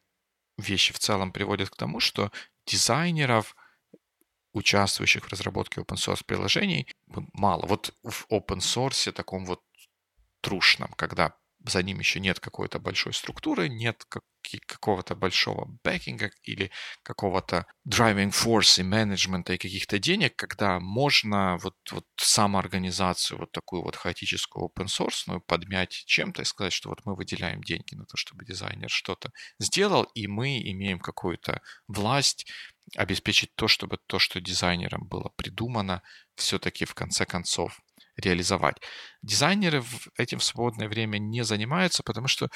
вещи 0.57 0.93
в 0.93 1.01
целом 1.01 1.33
приводят 1.33 1.71
к 1.71 1.77
тому, 1.77 2.01
что 2.01 2.31
дизайнеров– 2.67 3.57
участвующих 4.53 5.25
в 5.25 5.33
разработке 5.33 5.81
open 5.81 5.97
source 5.97 6.23
приложений 6.27 6.89
мало. 7.33 7.67
Вот 7.67 7.93
в 8.03 8.27
open 8.33 8.59
source 8.59 9.13
таком 9.13 9.45
вот 9.47 9.61
трушном, 10.41 10.93
когда 10.97 11.35
за 11.65 11.83
ним 11.83 11.99
еще 11.99 12.21
нет 12.21 12.41
какой-то 12.41 12.79
большой 12.79 13.13
структуры, 13.13 13.69
нет 13.69 14.05
какого-то 14.67 15.15
большого 15.15 15.67
бэкинга 15.85 16.31
или 16.45 16.71
какого-то 17.03 17.67
driving 17.87 18.31
force 18.31 18.81
и 18.81 18.83
менеджмента 18.83 19.53
и 19.53 19.59
каких-то 19.59 19.99
денег, 19.99 20.37
когда 20.37 20.81
можно 20.81 21.59
вот, 21.59 21.75
вот 21.91 22.05
самоорганизацию, 22.17 23.39
вот 23.39 23.53
такую 23.53 23.83
вот 23.83 23.97
хаотическую 23.97 24.69
open 24.69 24.87
source 24.87 25.41
подмять 25.47 25.91
чем-то 26.07 26.43
и 26.43 26.45
сказать, 26.45 26.73
что 26.73 26.89
вот 26.89 27.01
мы 27.05 27.15
выделяем 27.15 27.63
деньги 27.63 27.95
на 27.95 28.07
то, 28.07 28.17
чтобы 28.17 28.45
дизайнер 28.45 28.89
что-то 28.89 29.31
сделал, 29.59 30.05
и 30.15 30.27
мы 30.29 30.59
имеем 30.63 31.01
какую-то 31.01 31.61
власть 31.89 32.51
обеспечить 32.97 33.55
то, 33.55 33.69
чтобы 33.69 33.99
то, 34.07 34.19
что 34.19 34.41
дизайнером 34.41 35.07
было 35.07 35.31
придумано, 35.37 36.03
все-таки 36.37 36.85
в 36.85 36.95
конце 36.95 37.27
концов 37.27 37.79
реализовать. 38.17 38.77
Дизайнеры 39.23 39.85
этим 40.17 40.39
в 40.39 40.45
свободное 40.45 40.89
время 40.89 41.19
не 41.19 41.45
занимаются, 41.45 42.03
потому 42.03 42.29
что 42.29 42.49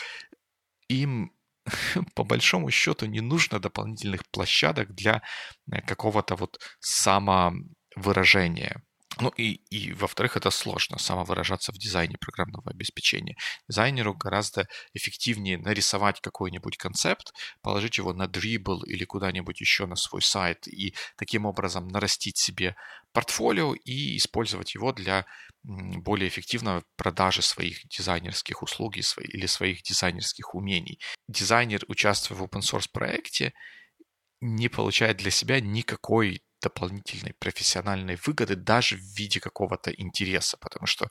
им 0.88 1.33
по 2.14 2.25
большому 2.25 2.71
счету 2.71 3.07
не 3.07 3.21
нужно 3.21 3.61
дополнительных 3.61 4.23
площадок 4.31 4.95
для 4.95 5.23
э, 5.71 5.81
какого-то 5.83 6.37
вот 6.37 6.59
самовыражения. 6.81 8.83
Ну 9.20 9.29
и, 9.37 9.61
и 9.70 9.92
во-вторых, 9.92 10.37
это 10.37 10.51
сложно 10.51 10.98
самовыражаться 10.98 11.72
в 11.72 11.79
дизайне 11.79 12.16
программного 12.18 12.70
обеспечения. 12.70 13.37
Дизайнеру 13.68 14.14
гораздо 14.14 14.66
эффективнее 14.94 15.59
нарисовать 15.59 16.20
какой-нибудь 16.20 16.77
концепт, 16.77 17.33
положить 17.61 17.98
его 17.98 18.12
на 18.12 18.25
Dribble 18.25 18.85
или 18.87 19.05
куда-нибудь 19.05 19.61
еще 19.61 19.87
на 19.87 19.96
свой 19.96 20.22
сайт 20.22 20.66
и 20.66 20.94
таким 21.16 21.46
образом 21.46 21.88
нарастить 21.88 22.38
себе 22.38 22.75
портфолио 23.12 23.75
и 23.75 24.16
использовать 24.16 24.75
его 24.75 24.92
для 24.92 25.27
более 25.62 26.29
эффективной 26.29 26.83
продажи 26.96 27.42
своих 27.42 27.87
дизайнерских 27.88 28.62
услуг 28.62 28.96
или 28.96 29.46
своих 29.46 29.83
дизайнерских 29.83 30.55
умений. 30.55 30.98
Дизайнер, 31.29 31.85
участвуя 31.88 32.38
в 32.38 32.42
open 32.42 32.61
source 32.61 32.88
проекте, 32.92 33.53
не 34.40 34.68
получает 34.68 35.18
для 35.18 35.31
себя 35.31 35.61
никакой 35.61 36.42
дополнительной 36.62 37.35
профессиональной 37.35 38.16
выгоды 38.27 38.57
даже 38.57 38.96
в 38.96 39.18
виде 39.18 39.40
какого-то 39.40 39.90
интереса, 39.90 40.57
потому 40.59 40.87
что 40.87 41.09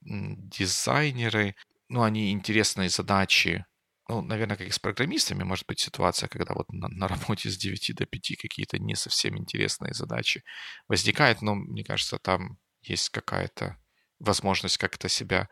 дизайнеры, 0.00 1.54
ну, 1.88 2.02
они 2.02 2.30
интересные 2.30 2.88
задачи, 2.88 3.64
ну, 4.08 4.22
наверное, 4.22 4.56
как 4.56 4.68
и 4.68 4.70
с 4.70 4.78
программистами, 4.78 5.42
может 5.42 5.66
быть 5.66 5.80
ситуация, 5.80 6.28
когда 6.28 6.54
вот 6.54 6.72
на, 6.72 6.88
на 6.88 7.08
работе 7.08 7.50
с 7.50 7.56
9 7.56 7.94
до 7.96 8.06
5 8.06 8.36
какие-то 8.40 8.78
не 8.78 8.94
совсем 8.94 9.36
интересные 9.36 9.94
задачи 9.94 10.42
возникают, 10.88 11.42
но 11.42 11.54
мне 11.54 11.84
кажется, 11.84 12.18
там 12.18 12.58
есть 12.82 13.08
какая-то 13.10 13.76
возможность 14.18 14.78
как-то 14.78 15.08
себя 15.08 15.48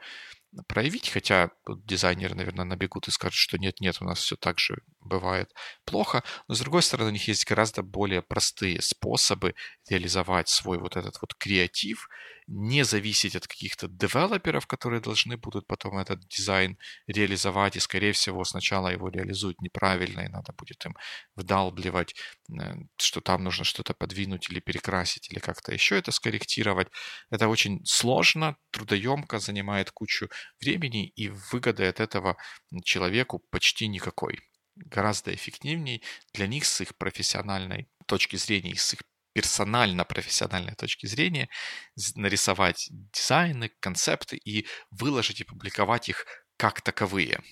проявить, 0.66 1.08
хотя 1.08 1.50
дизайнеры, 1.66 2.34
наверное, 2.34 2.64
набегут 2.64 3.08
и 3.08 3.10
скажут, 3.10 3.34
что 3.34 3.58
нет-нет, 3.58 3.96
у 4.00 4.04
нас 4.04 4.18
все 4.18 4.36
так 4.36 4.58
же 4.58 4.82
бывает 5.00 5.52
плохо, 5.84 6.22
но 6.48 6.54
с 6.54 6.60
другой 6.60 6.82
стороны, 6.82 7.10
у 7.10 7.12
них 7.12 7.28
есть 7.28 7.46
гораздо 7.46 7.82
более 7.82 8.22
простые 8.22 8.80
способы 8.82 9.54
реализовать 9.88 10.48
свой 10.48 10.78
вот 10.78 10.96
этот 10.96 11.20
вот 11.20 11.34
креатив 11.34 12.08
не 12.46 12.84
зависеть 12.84 13.36
от 13.36 13.46
каких-то 13.46 13.88
девелоперов, 13.88 14.66
которые 14.66 15.00
должны 15.00 15.36
будут 15.36 15.66
потом 15.66 15.98
этот 15.98 16.26
дизайн 16.28 16.78
реализовать, 17.06 17.76
и, 17.76 17.80
скорее 17.80 18.12
всего, 18.12 18.44
сначала 18.44 18.88
его 18.88 19.08
реализуют 19.08 19.60
неправильно, 19.62 20.20
и 20.20 20.28
надо 20.28 20.52
будет 20.52 20.84
им 20.84 20.94
вдалбливать, 21.36 22.14
э, 22.50 22.74
что 22.96 23.20
там 23.20 23.44
нужно 23.44 23.64
что-то 23.64 23.94
подвинуть 23.94 24.50
или 24.50 24.60
перекрасить, 24.60 25.30
или 25.30 25.38
как-то 25.38 25.72
еще 25.72 25.96
это 25.98 26.12
скорректировать. 26.12 26.88
Это 27.30 27.48
очень 27.48 27.84
сложно, 27.84 28.56
трудоемко, 28.70 29.38
занимает 29.38 29.90
кучу 29.90 30.28
времени, 30.60 31.08
и 31.08 31.28
выгоды 31.28 31.86
от 31.86 32.00
этого 32.00 32.36
человеку 32.84 33.38
почти 33.50 33.88
никакой. 33.88 34.40
Гораздо 34.76 35.34
эффективней 35.34 36.02
для 36.32 36.46
них 36.46 36.64
с 36.64 36.80
их 36.80 36.96
профессиональной 36.96 37.88
точки 38.06 38.36
зрения, 38.36 38.74
с 38.76 38.92
их 38.94 39.02
персонально-профессиональной 39.34 40.74
точки 40.74 41.06
зрения, 41.06 41.48
нарисовать 42.14 42.88
дизайны, 42.90 43.70
концепты 43.80 44.36
и 44.36 44.66
выложить 44.90 45.40
и 45.40 45.44
публиковать 45.44 46.08
их 46.08 46.24
как 46.56 46.80
таковые. 46.80 47.42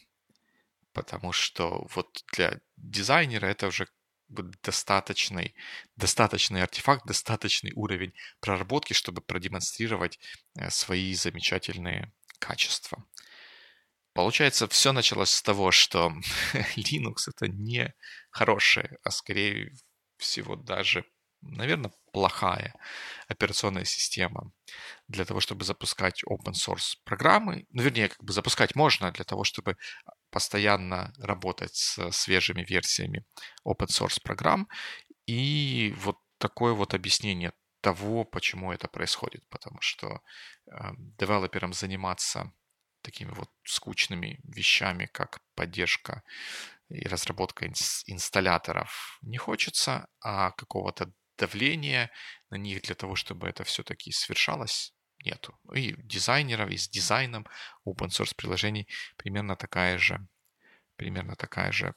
Потому 0.92 1.33
что 1.33 1.87
вот 1.95 2.25
для 2.33 2.61
дизайнера 2.77 3.47
это 3.47 3.66
уже 3.66 3.88
достаточный, 4.29 5.55
достаточный 5.97 6.62
артефакт, 6.62 7.05
достаточный 7.05 7.73
уровень 7.75 8.14
проработки, 8.40 8.95
чтобы 8.95 9.21
продемонстрировать 9.21 10.18
э, 10.57 10.71
свои 10.71 11.12
замечательные 11.14 12.12
качества. 12.38 13.05
Получается, 14.14 14.68
все 14.68 14.92
началось 14.92 15.31
с 15.31 15.42
того, 15.42 15.71
что 15.71 16.12
Linux 16.77 17.29
это 17.29 17.49
не 17.49 17.92
хорошее, 18.31 18.99
а 19.03 19.11
скорее 19.11 19.73
всего 20.16 20.57
даже 20.57 21.05
наверное, 21.42 21.92
плохая 22.12 22.74
операционная 23.28 23.85
система 23.85 24.52
для 25.09 25.24
того, 25.24 25.40
чтобы 25.40 25.64
запускать 25.64 26.22
open 26.24 26.52
source 26.55 26.96
программы. 27.05 27.66
Ну, 27.70 27.83
вернее, 27.83 28.09
как 28.09 28.22
бы 28.24 28.33
запускать 28.33 28.74
можно 28.76 29.11
для 29.12 29.24
того, 29.24 29.44
чтобы 29.44 29.76
постоянно 30.31 31.12
работать 31.18 31.74
с 31.74 32.11
свежими 32.12 32.64
версиями 32.64 33.24
open 33.66 33.88
source 33.88 34.18
программ. 34.22 34.68
И 35.26 35.94
вот 35.98 36.18
такое 36.38 36.72
вот 36.74 36.94
объяснение 36.94 37.52
того, 37.81 38.24
почему 38.24 38.72
это 38.72 38.88
происходит. 38.88 39.48
Потому 39.48 39.81
что 39.81 40.20
э, 40.66 40.72
девелоперам 41.18 41.72
заниматься 41.72 42.52
такими 43.02 43.31
вот 43.33 43.50
скучными 43.64 44.40
вещами, 44.44 45.07
как 45.12 45.40
поддержка 45.55 46.22
и 46.88 47.07
разработка 47.09 47.66
инсталляторов 47.66 49.18
не 49.22 49.38
хочется, 49.38 50.07
а 50.20 50.52
какого-то 50.52 51.12
давления 51.42 52.11
на 52.50 52.57
них 52.57 52.83
для 52.83 52.94
того, 52.94 53.16
чтобы 53.16 53.48
это 53.48 53.64
все-таки 53.64 54.12
свершалось, 54.12 54.94
нету. 55.24 55.59
И 55.74 55.94
дизайнеров, 55.98 56.70
и 56.70 56.76
с 56.76 56.88
дизайном 56.88 57.46
open 57.85 58.09
source 58.09 58.35
приложений 58.37 58.87
примерно 59.16 59.57
такая 59.57 59.98
же, 59.98 60.20
примерно 60.96 61.35
такая 61.35 61.72
же 61.72 61.94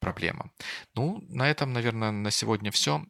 проблема. 0.00 0.50
Ну, 0.94 1.20
на 1.28 1.48
этом, 1.48 1.72
наверное, 1.72 2.10
на 2.10 2.30
сегодня 2.30 2.70
все. 2.70 3.04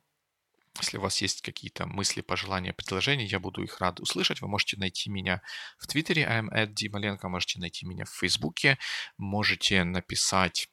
Если 0.81 0.99
у 0.99 1.01
вас 1.01 1.23
есть 1.23 1.41
какие-то 1.43 1.87
мысли, 1.87 2.21
пожелания, 2.21 2.73
предложения, 2.73 3.25
я 3.25 3.41
буду 3.41 3.63
их 3.63 3.81
рад 3.81 4.01
услышать. 4.01 4.43
Вы 4.43 4.49
можете 4.49 4.77
найти 4.77 5.11
меня 5.11 5.41
в 5.79 5.87
Твиттере, 5.87 6.23
I'm 6.23 6.49
at 6.53 6.75
Дималенко, 6.75 7.29
можете 7.29 7.59
найти 7.59 7.87
меня 7.87 8.05
в 8.05 8.11
Фейсбуке, 8.11 8.79
можете 9.17 9.85
написать 9.85 10.69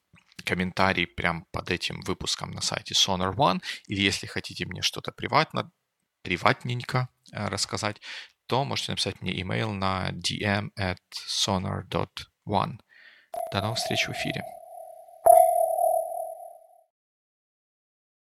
комментарий 0.46 1.06
прямо 1.06 1.44
под 1.50 1.70
этим 1.70 2.00
выпуском 2.02 2.52
на 2.52 2.62
сайте 2.62 2.94
Sonar 2.94 3.34
One, 3.34 3.60
или 3.88 4.00
если 4.00 4.26
хотите 4.26 4.64
мне 4.64 4.80
что-то 4.80 5.12
приватно, 5.12 5.70
приватненько 6.22 7.08
э, 7.32 7.48
рассказать, 7.48 8.00
то 8.46 8.64
можете 8.64 8.92
написать 8.92 9.20
мне 9.20 9.38
email 9.38 9.72
на 9.72 10.10
dm 10.12 10.68
at 10.78 10.98
sonar.one. 11.46 12.78
До 13.52 13.60
новых 13.60 13.78
встреч 13.78 14.06
в 14.06 14.12
эфире. 14.12 14.42